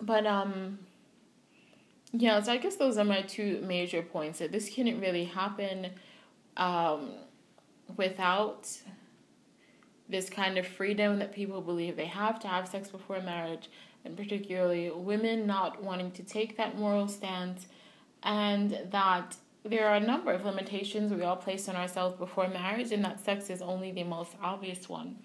But 0.00 0.26
um 0.26 0.80
yeah 2.12 2.40
so 2.40 2.52
i 2.52 2.56
guess 2.56 2.76
those 2.76 2.96
are 2.96 3.04
my 3.04 3.20
two 3.22 3.60
major 3.62 4.00
points 4.00 4.38
that 4.38 4.52
this 4.52 4.72
couldn't 4.72 5.00
really 5.00 5.24
happen 5.24 5.90
um 6.56 7.10
without 7.96 8.68
this 10.08 10.30
kind 10.30 10.58
of 10.58 10.66
freedom 10.66 11.18
that 11.18 11.32
people 11.32 11.60
believe 11.60 11.96
they 11.96 12.06
have 12.06 12.38
to 12.40 12.48
have 12.48 12.68
sex 12.68 12.88
before 12.88 13.20
marriage, 13.20 13.68
and 14.06 14.16
particularly 14.16 14.90
women 14.90 15.46
not 15.46 15.82
wanting 15.82 16.10
to 16.12 16.22
take 16.22 16.56
that 16.56 16.78
moral 16.78 17.08
stance, 17.08 17.66
and 18.22 18.78
that 18.90 19.36
there 19.64 19.88
are 19.88 19.96
a 19.96 20.00
number 20.00 20.32
of 20.32 20.44
limitations 20.44 21.12
we 21.12 21.22
all 21.22 21.36
place 21.36 21.68
on 21.68 21.76
ourselves 21.76 22.16
before 22.18 22.48
marriage, 22.48 22.92
and 22.92 23.04
that 23.04 23.22
sex 23.22 23.50
is 23.50 23.60
only 23.60 23.92
the 23.92 24.04
most 24.04 24.32
obvious 24.42 24.88
one. 24.88 25.16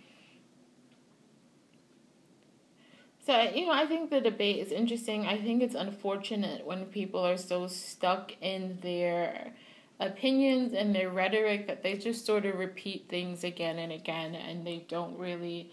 So, 3.25 3.39
you 3.39 3.67
know, 3.67 3.71
I 3.71 3.85
think 3.85 4.09
the 4.09 4.19
debate 4.19 4.57
is 4.57 4.71
interesting. 4.71 5.27
I 5.27 5.37
think 5.37 5.61
it's 5.61 5.75
unfortunate 5.75 6.65
when 6.65 6.85
people 6.85 7.21
are 7.21 7.37
so 7.37 7.67
stuck 7.67 8.33
in 8.41 8.79
their 8.81 9.53
opinions 9.99 10.73
and 10.73 10.95
their 10.95 11.11
rhetoric 11.11 11.67
that 11.67 11.83
they 11.83 11.93
just 11.93 12.25
sort 12.25 12.45
of 12.45 12.57
repeat 12.57 13.05
things 13.07 13.43
again 13.43 13.77
and 13.77 13.91
again 13.91 14.33
and 14.33 14.65
they 14.65 14.83
don't 14.89 15.17
really 15.19 15.71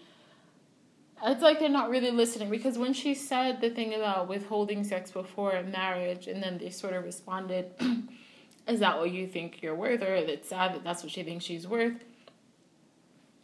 it's 1.23 1.41
like 1.41 1.59
they're 1.59 1.69
not 1.69 1.89
really 1.89 2.11
listening 2.11 2.49
because 2.49 2.77
when 2.77 2.93
she 2.93 3.13
said 3.13 3.61
the 3.61 3.69
thing 3.69 3.93
about 3.93 4.27
withholding 4.27 4.83
sex 4.83 5.11
before 5.11 5.61
marriage 5.63 6.27
and 6.27 6.41
then 6.41 6.57
they 6.57 6.69
sort 6.69 6.93
of 6.93 7.03
responded 7.03 7.71
is 8.67 8.79
that 8.79 8.97
what 8.97 9.11
you 9.11 9.27
think 9.27 9.61
you're 9.61 9.75
worth 9.75 10.01
or 10.01 10.15
it's 10.15 10.49
sad 10.49 10.73
that 10.73 10.83
that's 10.83 11.03
what 11.03 11.11
she 11.11 11.23
thinks 11.23 11.45
she's 11.45 11.67
worth 11.67 12.03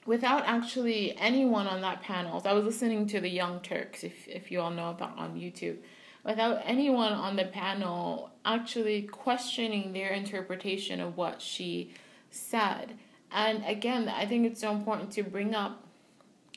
without 0.05 0.43
actually 0.45 1.17
anyone 1.17 1.67
on 1.67 1.81
that 1.81 2.01
panel 2.01 2.39
so 2.39 2.49
i 2.49 2.53
was 2.53 2.65
listening 2.65 3.07
to 3.07 3.19
the 3.19 3.29
young 3.29 3.59
turks 3.61 4.03
if, 4.03 4.27
if 4.27 4.51
you 4.51 4.61
all 4.61 4.71
know 4.71 4.89
about 4.89 5.17
on 5.17 5.35
youtube 5.35 5.77
without 6.25 6.59
anyone 6.65 7.13
on 7.13 7.35
the 7.35 7.45
panel 7.45 8.31
actually 8.43 9.03
questioning 9.03 9.93
their 9.93 10.09
interpretation 10.09 10.99
of 10.99 11.15
what 11.15 11.41
she 11.41 11.93
said. 12.31 12.97
And 13.31 13.63
again, 13.65 14.09
I 14.09 14.25
think 14.25 14.45
it's 14.45 14.61
so 14.61 14.71
important 14.71 15.11
to 15.11 15.23
bring 15.23 15.55
up 15.55 15.85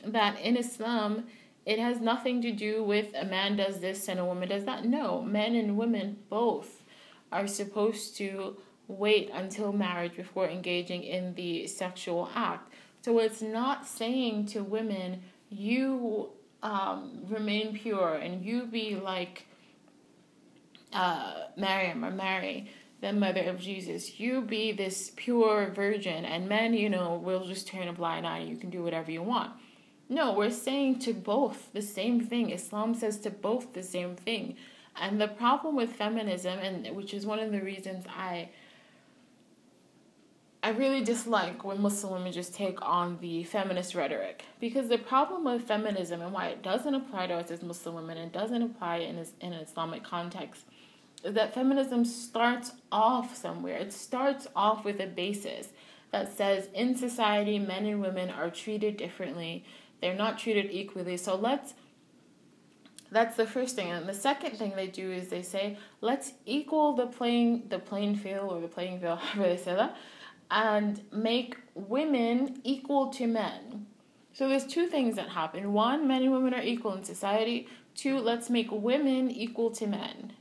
that 0.05 0.41
in 0.41 0.57
Islam, 0.57 1.27
it 1.67 1.79
has 1.79 2.01
nothing 2.01 2.41
to 2.43 2.53
do 2.53 2.83
with 2.83 3.15
a 3.15 3.25
man 3.25 3.57
does 3.57 3.81
this 3.81 4.09
and 4.09 4.19
a 4.19 4.25
woman 4.25 4.49
does 4.49 4.65
that. 4.65 4.85
No, 4.85 5.23
men 5.23 5.55
and 5.55 5.77
women 5.77 6.19
both 6.31 6.83
are 7.31 7.47
supposed 7.47 8.17
to 8.17 8.57
wait 8.87 9.31
until 9.33 9.73
marriage 9.73 10.17
before 10.17 10.49
engaging 10.49 11.03
in 11.03 11.35
the 11.35 11.67
sexual 11.67 12.31
act. 12.35 12.73
So 13.03 13.19
it's 13.19 13.43
not 13.43 13.87
saying 13.87 14.47
to 14.47 14.63
women, 14.63 15.23
you 15.51 16.31
um, 16.63 17.25
remain 17.29 17.75
pure 17.75 18.15
and 18.15 18.45
you 18.45 18.65
be 18.65 18.97
like 18.97 19.47
uh, 20.93 21.45
or 21.57 22.11
Mary, 22.11 22.71
the 23.01 23.13
mother 23.13 23.43
of 23.43 23.59
Jesus, 23.59 24.19
you 24.19 24.41
be 24.41 24.73
this 24.73 25.13
pure 25.15 25.71
virgin, 25.75 26.25
and 26.25 26.49
men, 26.49 26.75
you 26.75 26.89
know, 26.89 27.21
will 27.23 27.47
just 27.47 27.69
turn 27.69 27.89
a 27.89 27.93
blind 27.93 28.27
eye. 28.27 28.41
You 28.41 28.57
can 28.57 28.71
do 28.71 28.83
whatever 28.83 29.11
you 29.11 29.23
want. 29.23 29.53
No, 30.09 30.33
we're 30.33 30.51
saying 30.51 31.01
to 31.01 31.13
both 31.13 31.73
the 31.73 31.83
same 31.83 32.21
thing. 32.21 32.51
Islam 32.51 32.95
says 32.95 33.19
to 33.21 33.31
both 33.31 33.75
the 33.75 33.83
same 33.83 34.17
thing. 34.17 34.57
And 34.97 35.21
the 35.21 35.29
problem 35.29 35.77
with 35.77 35.93
feminism, 35.93 36.59
and 36.59 36.97
which 36.97 37.15
is 37.15 37.27
one 37.27 37.39
of 37.39 37.53
the 37.53 37.61
reasons 37.61 38.05
I 38.09 38.49
I 40.61 40.71
really 40.71 41.05
dislike 41.05 41.63
when 41.63 41.81
Muslim 41.81 42.15
women 42.15 42.33
just 42.33 42.53
take 42.53 42.83
on 42.83 43.19
the 43.21 43.45
feminist 43.45 43.95
rhetoric. 43.95 44.45
Because 44.59 44.89
the 44.89 44.99
problem 44.99 45.45
with 45.45 45.63
feminism 45.63 46.21
and 46.21 46.33
why 46.33 46.49
it 46.49 46.63
doesn't 46.63 46.95
apply 46.95 47.29
to 47.29 47.35
us 47.35 47.53
as 47.53 47.63
Muslim 47.63 47.95
women 47.95 48.19
and 48.19 48.33
doesn't 48.33 48.63
apply 48.63 48.97
in, 48.97 49.25
in 49.41 49.53
an 49.53 49.61
Islamic 49.61 50.03
context 50.03 50.65
is 51.23 51.35
that 51.35 51.55
feminism 51.55 52.05
starts 52.05 52.73
off 52.91 53.37
somewhere. 53.37 53.77
It 53.77 53.93
starts 53.93 54.49
off 54.57 54.85
with 54.85 55.01
a 55.01 55.07
basis 55.07 55.69
that 56.11 56.37
says 56.37 56.69
in 56.75 56.97
society, 56.97 57.59
men 57.59 57.87
and 57.87 58.01
women 58.01 58.29
are 58.31 58.51
treated 58.51 58.97
differently. 58.97 59.65
They're 60.01 60.15
not 60.15 60.39
treated 60.39 60.71
equally. 60.71 61.17
So 61.17 61.35
let's 61.35 61.75
that's 63.11 63.37
the 63.37 63.47
first 63.47 63.75
thing. 63.75 63.91
And 63.91 64.09
the 64.09 64.15
second 64.15 64.57
thing 64.57 64.77
they 64.77 64.87
do 64.87 65.11
is 65.11 65.29
they 65.29 65.43
say, 65.43 65.79
let's 66.01 66.33
equal 66.45 66.95
the 66.95 67.07
playing 67.07 67.69
the 67.69 67.79
playing 67.79 68.17
field 68.17 68.53
or 68.53 68.61
the 68.61 68.69
playing 68.69 69.01
field, 69.01 69.19
however 69.23 69.49
they 69.55 69.57
say 69.57 69.75
that, 69.75 69.97
and 70.51 71.03
make 71.13 71.57
women 71.75 72.61
equal 72.65 73.09
to 73.11 73.27
men. 73.27 73.87
So 74.33 74.49
there's 74.49 74.67
two 74.67 74.87
things 74.87 75.17
that 75.17 75.31
happen. 75.31 75.73
One, 75.73 76.07
men 76.07 76.23
and 76.23 76.33
women 76.33 76.55
are 76.55 76.63
equal 76.63 76.95
in 76.95 77.03
society. 77.03 77.67
Two, 77.95 78.19
let's 78.19 78.49
make 78.49 78.69
women 78.71 79.31
equal 79.31 79.71
to 79.73 79.87
men. 79.87 80.35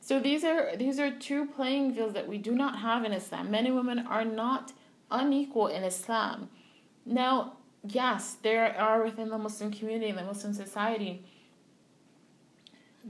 So 0.00 0.20
these 0.20 0.44
are 0.44 0.76
these 0.76 1.00
are 1.00 1.10
two 1.10 1.46
playing 1.46 1.94
fields 1.94 2.14
that 2.14 2.28
we 2.28 2.38
do 2.38 2.52
not 2.52 2.78
have 2.78 3.04
in 3.04 3.12
Islam. 3.12 3.50
Men 3.50 3.66
and 3.66 3.74
women 3.74 4.06
are 4.06 4.24
not 4.24 4.72
unequal 5.10 5.66
in 5.66 5.82
Islam. 5.82 6.48
Now, 7.04 7.54
yes, 7.88 8.36
there 8.42 8.76
are 8.78 9.02
within 9.02 9.28
the 9.28 9.38
Muslim 9.38 9.72
community 9.72 10.12
the 10.12 10.24
Muslim 10.24 10.52
society 10.54 11.24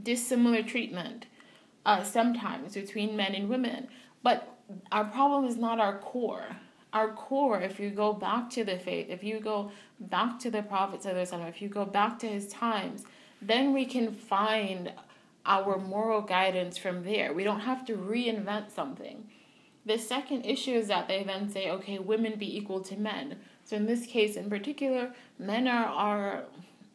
dissimilar 0.02 0.62
treatment 0.62 1.26
uh, 1.86 2.02
sometimes 2.02 2.74
between 2.74 3.16
men 3.16 3.34
and 3.34 3.48
women. 3.48 3.88
But 4.22 4.56
our 4.92 5.04
problem 5.04 5.44
is 5.44 5.56
not 5.56 5.78
our 5.78 5.98
core. 5.98 6.56
Our 6.92 7.12
core, 7.12 7.60
if 7.60 7.78
you 7.78 7.90
go 7.90 8.12
back 8.12 8.50
to 8.50 8.64
the 8.64 8.78
faith, 8.78 9.06
if 9.08 9.22
you 9.22 9.40
go 9.40 9.70
back 10.00 10.38
to 10.40 10.50
the 10.50 10.58
Islam, 10.58 11.42
if 11.42 11.62
you 11.62 11.68
go 11.68 11.84
back 11.84 12.18
to 12.20 12.26
his 12.26 12.48
times, 12.48 13.04
then 13.40 13.72
we 13.72 13.84
can 13.84 14.12
find 14.12 14.92
our 15.44 15.78
moral 15.78 16.22
guidance 16.22 16.76
from 16.76 17.04
there. 17.04 17.32
We 17.32 17.44
don't 17.44 17.60
have 17.60 17.84
to 17.86 17.94
reinvent 17.94 18.70
something. 18.70 19.28
The 19.84 19.98
second 19.98 20.44
issue 20.44 20.72
is 20.72 20.88
that 20.88 21.06
they 21.06 21.22
then 21.22 21.48
say, 21.48 21.70
okay, 21.70 21.98
women 21.98 22.36
be 22.38 22.56
equal 22.56 22.80
to 22.80 22.96
men. 22.96 23.36
So 23.66 23.74
in 23.76 23.86
this 23.86 24.06
case 24.06 24.36
in 24.36 24.48
particular, 24.48 25.12
men 25.38 25.66
are, 25.66 25.86
are 25.86 26.44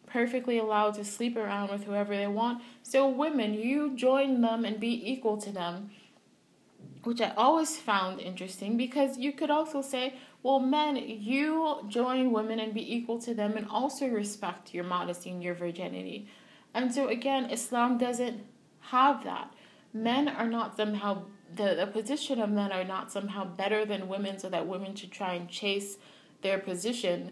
perfectly 0.08 0.58
allowed 0.58 0.94
to 0.96 1.06
sleep 1.06 1.36
around 1.36 1.70
with 1.70 1.84
whoever 1.84 2.16
they 2.16 2.28
want. 2.28 2.64
So 2.82 3.08
women, 3.08 3.54
you 3.54 3.96
join 3.96 4.42
them 4.42 4.64
and 4.64 4.80
be 4.80 5.12
equal 5.12 5.38
to 5.38 5.52
them. 5.52 5.92
Which 7.04 7.20
I 7.20 7.34
always 7.36 7.78
found 7.78 8.22
interesting 8.22 8.78
because 8.78 9.18
you 9.18 9.34
could 9.34 9.50
also 9.50 9.82
say, 9.82 10.16
well, 10.44 10.60
men, 10.60 10.96
you 10.98 11.84
join 11.88 12.32
women 12.32 12.60
and 12.60 12.74
be 12.74 12.96
equal 12.96 13.20
to 13.22 13.34
them 13.34 13.58
and 13.58 13.68
also 13.70 14.08
respect 14.08 14.74
your 14.74 14.84
modesty 14.84 15.30
and 15.30 15.44
your 15.44 15.56
virginity. 15.56 16.28
And 16.74 16.94
so 16.94 17.10
again, 17.10 17.50
Islam 17.50 17.98
doesn't 17.98 18.46
have 18.92 19.24
that. 19.26 19.54
Men 19.94 20.30
are 20.30 20.48
not 20.48 20.78
somehow 20.78 21.24
the, 21.54 21.76
the 21.76 21.88
position 21.88 22.40
of 22.40 22.50
men 22.50 22.72
are 22.72 22.86
not 22.86 23.12
somehow 23.12 23.44
better 23.44 23.84
than 23.86 24.08
women 24.08 24.40
so 24.40 24.48
that 24.50 24.68
women 24.68 24.96
should 24.96 25.12
try 25.12 25.34
and 25.34 25.50
chase 25.50 25.98
their 26.42 26.60
position. 26.60 27.32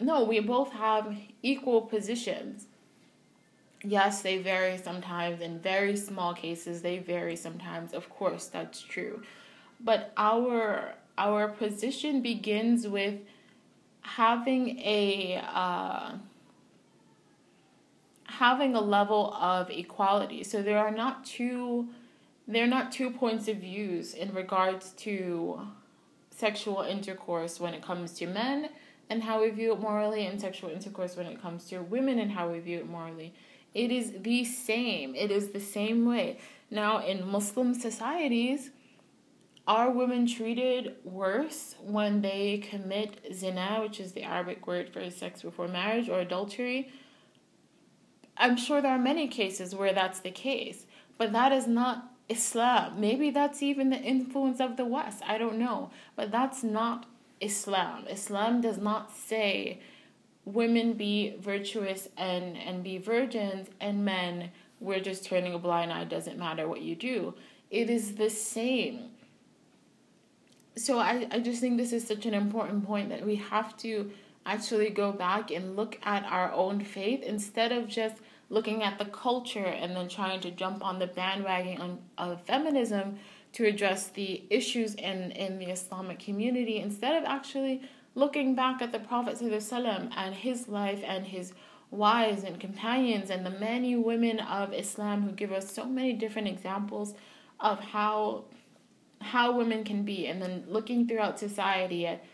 No, 0.00 0.24
we 0.24 0.40
both 0.40 0.72
have 0.72 1.16
equal 1.42 1.82
positions. 1.82 2.66
Yes, 3.84 4.22
they 4.22 4.38
vary 4.38 4.78
sometimes. 4.78 5.40
In 5.40 5.58
very 5.58 5.96
small 5.96 6.34
cases, 6.34 6.82
they 6.82 6.98
vary 6.98 7.36
sometimes. 7.36 7.92
Of 7.92 8.08
course, 8.10 8.46
that's 8.46 8.80
true. 8.80 9.22
But 9.80 10.12
our 10.16 10.94
our 11.18 11.48
position 11.48 12.22
begins 12.22 12.86
with 12.86 13.20
having 14.02 14.78
a 14.78 15.42
uh, 15.44 16.12
having 18.26 18.74
a 18.74 18.80
level 18.80 19.34
of 19.34 19.70
equality. 19.70 20.44
So 20.44 20.62
there 20.62 20.78
are 20.78 20.90
not 20.90 21.24
two 21.24 21.88
there 22.46 22.64
are 22.64 22.68
not 22.68 22.92
two 22.92 23.10
points 23.10 23.48
of 23.48 23.58
views 23.58 24.14
in 24.14 24.34
regards 24.34 24.90
to 24.90 25.60
sexual 26.42 26.82
intercourse 26.82 27.60
when 27.60 27.72
it 27.72 27.82
comes 27.82 28.14
to 28.14 28.26
men 28.26 28.68
and 29.08 29.22
how 29.22 29.40
we 29.40 29.48
view 29.50 29.72
it 29.74 29.80
morally 29.80 30.26
and 30.26 30.40
sexual 30.40 30.70
intercourse 30.70 31.14
when 31.14 31.26
it 31.26 31.40
comes 31.40 31.66
to 31.66 31.78
women 31.78 32.18
and 32.18 32.32
how 32.32 32.50
we 32.50 32.58
view 32.58 32.78
it 32.78 32.88
morally. 32.88 33.32
It 33.74 33.92
is 33.92 34.12
the 34.22 34.44
same. 34.44 35.14
It 35.14 35.30
is 35.30 35.50
the 35.50 35.60
same 35.60 36.04
way. 36.04 36.40
Now, 36.68 37.06
in 37.06 37.28
Muslim 37.28 37.74
societies, 37.74 38.70
are 39.68 39.88
women 39.92 40.26
treated 40.26 40.96
worse 41.04 41.76
when 41.80 42.22
they 42.22 42.58
commit 42.58 43.24
zina, 43.32 43.78
which 43.80 44.00
is 44.00 44.10
the 44.10 44.24
Arabic 44.24 44.66
word 44.66 44.90
for 44.92 45.08
sex 45.10 45.42
before 45.42 45.68
marriage, 45.68 46.08
or 46.08 46.18
adultery? 46.18 46.90
I'm 48.36 48.56
sure 48.56 48.82
there 48.82 48.90
are 48.90 48.98
many 48.98 49.28
cases 49.28 49.76
where 49.76 49.92
that's 49.92 50.18
the 50.18 50.32
case, 50.32 50.86
but 51.18 51.30
that 51.30 51.52
is 51.52 51.68
not 51.68 52.11
Islam. 52.32 53.00
Maybe 53.00 53.30
that's 53.30 53.62
even 53.62 53.90
the 53.90 54.00
influence 54.00 54.60
of 54.60 54.76
the 54.76 54.84
West. 54.84 55.22
I 55.26 55.38
don't 55.38 55.58
know. 55.58 55.90
But 56.16 56.30
that's 56.30 56.62
not 56.62 57.06
Islam. 57.40 58.06
Islam 58.08 58.60
does 58.60 58.78
not 58.78 59.14
say 59.16 59.80
women 60.44 60.94
be 60.94 61.36
virtuous 61.38 62.08
and, 62.16 62.56
and 62.56 62.82
be 62.82 62.98
virgins, 62.98 63.68
and 63.80 64.04
men, 64.04 64.50
we're 64.80 65.00
just 65.00 65.24
turning 65.24 65.54
a 65.54 65.58
blind 65.58 65.92
eye, 65.92 66.04
doesn't 66.04 66.38
matter 66.38 66.66
what 66.66 66.82
you 66.82 66.96
do. 66.96 67.34
It 67.70 67.88
is 67.88 68.16
the 68.16 68.28
same 68.28 69.10
so 70.76 70.98
I, 70.98 71.26
I 71.30 71.38
just 71.40 71.60
think 71.60 71.76
this 71.76 71.92
is 71.92 72.06
such 72.06 72.26
an 72.26 72.34
important 72.34 72.86
point 72.86 73.10
that 73.10 73.24
we 73.24 73.36
have 73.36 73.76
to 73.78 74.10
actually 74.46 74.90
go 74.90 75.12
back 75.12 75.50
and 75.50 75.76
look 75.76 75.98
at 76.02 76.24
our 76.24 76.50
own 76.52 76.82
faith 76.82 77.22
instead 77.22 77.72
of 77.72 77.88
just 77.88 78.16
looking 78.52 78.82
at 78.82 78.98
the 78.98 79.06
culture 79.06 79.64
and 79.64 79.96
then 79.96 80.08
trying 80.08 80.38
to 80.38 80.50
jump 80.50 80.84
on 80.84 80.98
the 80.98 81.06
bandwagon 81.06 81.98
of 82.18 82.42
feminism 82.42 83.18
to 83.52 83.64
address 83.64 84.08
the 84.08 84.44
issues 84.50 84.94
in, 84.94 85.32
in 85.32 85.58
the 85.58 85.66
Islamic 85.66 86.18
community 86.18 86.76
instead 86.78 87.16
of 87.16 87.24
actually 87.24 87.80
looking 88.14 88.54
back 88.54 88.82
at 88.82 88.92
the 88.92 88.98
Prophet 88.98 89.40
and 89.40 90.34
his 90.34 90.68
life 90.68 91.02
and 91.02 91.26
his 91.26 91.54
wives 91.90 92.44
and 92.44 92.60
companions 92.60 93.30
and 93.30 93.44
the 93.44 93.50
many 93.50 93.96
women 93.96 94.38
of 94.40 94.74
Islam 94.74 95.22
who 95.22 95.32
give 95.32 95.50
us 95.50 95.72
so 95.72 95.86
many 95.86 96.12
different 96.12 96.48
examples 96.48 97.14
of 97.58 97.80
how 97.80 98.44
how 99.20 99.56
women 99.56 99.84
can 99.84 100.02
be 100.02 100.26
and 100.26 100.42
then 100.42 100.64
looking 100.66 101.06
throughout 101.06 101.38
society 101.38 102.06
at 102.06 102.24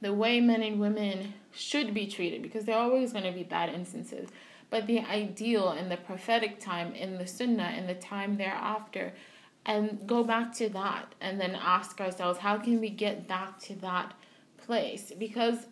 the 0.00 0.12
way 0.12 0.40
men 0.40 0.62
and 0.62 0.78
women 0.78 1.34
should 1.52 1.94
be 1.94 2.06
treated 2.06 2.42
because 2.42 2.64
there 2.64 2.76
are 2.76 2.90
always 2.90 3.12
going 3.12 3.24
to 3.24 3.32
be 3.32 3.42
bad 3.42 3.70
instances. 3.70 4.28
But 4.68 4.86
the 4.86 5.00
ideal 5.00 5.70
and 5.70 5.90
the 5.90 5.96
prophetic 5.96 6.60
time 6.60 6.94
in 6.94 7.18
the 7.18 7.26
sunnah 7.26 7.72
and 7.74 7.88
the 7.88 7.94
time 7.94 8.36
thereafter 8.36 9.12
and 9.64 10.06
go 10.06 10.22
back 10.22 10.54
to 10.54 10.68
that 10.70 11.14
and 11.20 11.40
then 11.40 11.56
ask 11.60 12.00
ourselves 12.00 12.38
how 12.38 12.58
can 12.58 12.80
we 12.80 12.90
get 12.90 13.26
back 13.26 13.58
to 13.60 13.74
that 13.76 14.14
place? 14.58 15.12
Because 15.18 15.66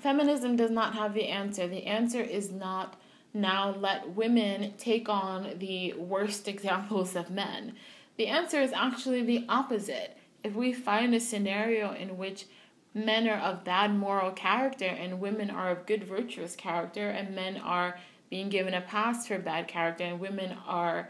feminism 0.00 0.56
does 0.56 0.70
not 0.70 0.94
have 0.94 1.14
the 1.14 1.28
answer. 1.28 1.66
The 1.66 1.86
answer 1.86 2.20
is 2.20 2.50
not 2.50 3.00
now 3.34 3.74
let 3.78 4.10
women 4.10 4.74
take 4.78 5.08
on 5.08 5.58
the 5.58 5.94
worst 5.94 6.48
examples 6.48 7.16
of 7.16 7.30
men. 7.30 7.74
The 8.16 8.26
answer 8.26 8.60
is 8.60 8.72
actually 8.72 9.22
the 9.22 9.46
opposite. 9.48 10.16
If 10.44 10.54
we 10.54 10.72
find 10.72 11.14
a 11.14 11.20
scenario 11.20 11.92
in 11.94 12.18
which 12.18 12.46
men 12.94 13.28
are 13.28 13.38
of 13.38 13.64
bad 13.64 13.94
moral 13.94 14.30
character 14.30 14.86
and 14.86 15.20
women 15.20 15.50
are 15.50 15.70
of 15.70 15.86
good 15.86 16.04
virtuous 16.04 16.54
character 16.54 17.08
and 17.08 17.34
men 17.34 17.56
are 17.56 17.98
being 18.30 18.48
given 18.48 18.74
a 18.74 18.80
pass 18.80 19.26
for 19.26 19.38
bad 19.38 19.68
character 19.68 20.04
and 20.04 20.20
women 20.20 20.56
are 20.66 21.08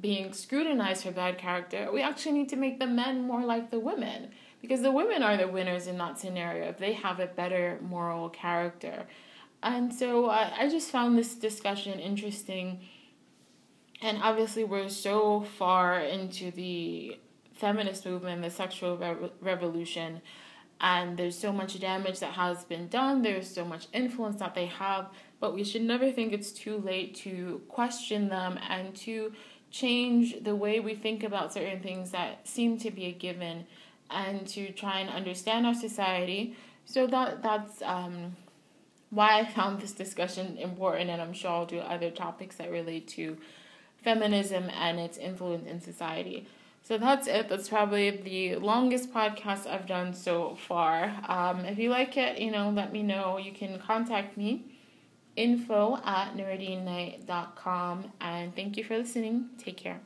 being 0.00 0.32
scrutinized 0.32 1.04
for 1.04 1.10
bad 1.10 1.38
character, 1.38 1.90
we 1.92 2.02
actually 2.02 2.32
need 2.32 2.48
to 2.50 2.56
make 2.56 2.78
the 2.78 2.86
men 2.86 3.22
more 3.22 3.44
like 3.44 3.70
the 3.70 3.80
women. 3.80 4.30
Because 4.60 4.82
the 4.82 4.90
women 4.90 5.22
are 5.22 5.36
the 5.36 5.48
winners 5.48 5.86
in 5.86 5.96
that 5.98 6.18
scenario 6.18 6.68
if 6.68 6.78
they 6.78 6.94
have 6.94 7.20
a 7.20 7.26
better 7.26 7.78
moral 7.82 8.28
character. 8.28 9.06
And 9.62 9.94
so 9.94 10.26
uh, 10.26 10.50
I 10.58 10.68
just 10.68 10.90
found 10.90 11.16
this 11.16 11.34
discussion 11.34 11.98
interesting. 11.98 12.80
And 14.02 14.18
obviously 14.22 14.64
we're 14.64 14.88
so 14.88 15.42
far 15.56 16.00
into 16.00 16.50
the 16.50 17.18
feminist 17.54 18.04
movement, 18.04 18.42
the 18.42 18.50
sexual 18.50 18.96
re- 18.96 19.30
revolution, 19.40 20.20
and 20.80 21.16
there's 21.16 21.38
so 21.38 21.52
much 21.52 21.78
damage 21.80 22.20
that 22.20 22.32
has 22.32 22.64
been 22.64 22.88
done. 22.88 23.22
There's 23.22 23.48
so 23.48 23.64
much 23.64 23.86
influence 23.92 24.36
that 24.40 24.54
they 24.54 24.66
have, 24.66 25.08
but 25.40 25.54
we 25.54 25.64
should 25.64 25.82
never 25.82 26.12
think 26.12 26.32
it's 26.32 26.52
too 26.52 26.76
late 26.78 27.14
to 27.16 27.62
question 27.68 28.28
them 28.28 28.58
and 28.68 28.94
to 28.96 29.32
change 29.70 30.42
the 30.42 30.54
way 30.54 30.80
we 30.80 30.94
think 30.94 31.22
about 31.22 31.52
certain 31.52 31.80
things 31.80 32.10
that 32.10 32.46
seem 32.46 32.78
to 32.78 32.90
be 32.90 33.06
a 33.06 33.12
given, 33.12 33.66
and 34.10 34.46
to 34.46 34.70
try 34.72 35.00
and 35.00 35.10
understand 35.10 35.66
our 35.66 35.74
society. 35.74 36.56
So 36.84 37.06
that 37.08 37.42
that's 37.42 37.82
um, 37.82 38.36
why 39.10 39.40
I 39.40 39.44
found 39.44 39.80
this 39.80 39.92
discussion 39.92 40.56
important, 40.58 41.10
and 41.10 41.20
I'm 41.20 41.32
sure 41.32 41.50
I'll 41.50 41.66
do 41.66 41.78
other 41.78 42.10
topics 42.10 42.56
that 42.56 42.70
relate 42.70 43.08
to 43.08 43.36
feminism 44.02 44.70
and 44.70 45.00
its 45.00 45.18
influence 45.18 45.66
in 45.66 45.80
society. 45.80 46.46
So 46.86 46.98
that's 46.98 47.26
it. 47.26 47.48
That's 47.48 47.68
probably 47.68 48.10
the 48.10 48.56
longest 48.64 49.12
podcast 49.12 49.66
I've 49.66 49.88
done 49.88 50.14
so 50.14 50.54
far. 50.54 51.12
Um, 51.26 51.64
if 51.64 51.78
you 51.78 51.90
like 51.90 52.16
it, 52.16 52.38
you 52.38 52.52
know, 52.52 52.70
let 52.70 52.92
me 52.92 53.02
know. 53.02 53.38
You 53.38 53.50
can 53.50 53.80
contact 53.80 54.36
me, 54.36 54.66
info 55.34 55.98
at 56.04 56.36
com. 57.56 58.12
And 58.20 58.54
thank 58.54 58.76
you 58.76 58.84
for 58.84 58.96
listening. 58.96 59.48
Take 59.58 59.78
care. 59.78 60.00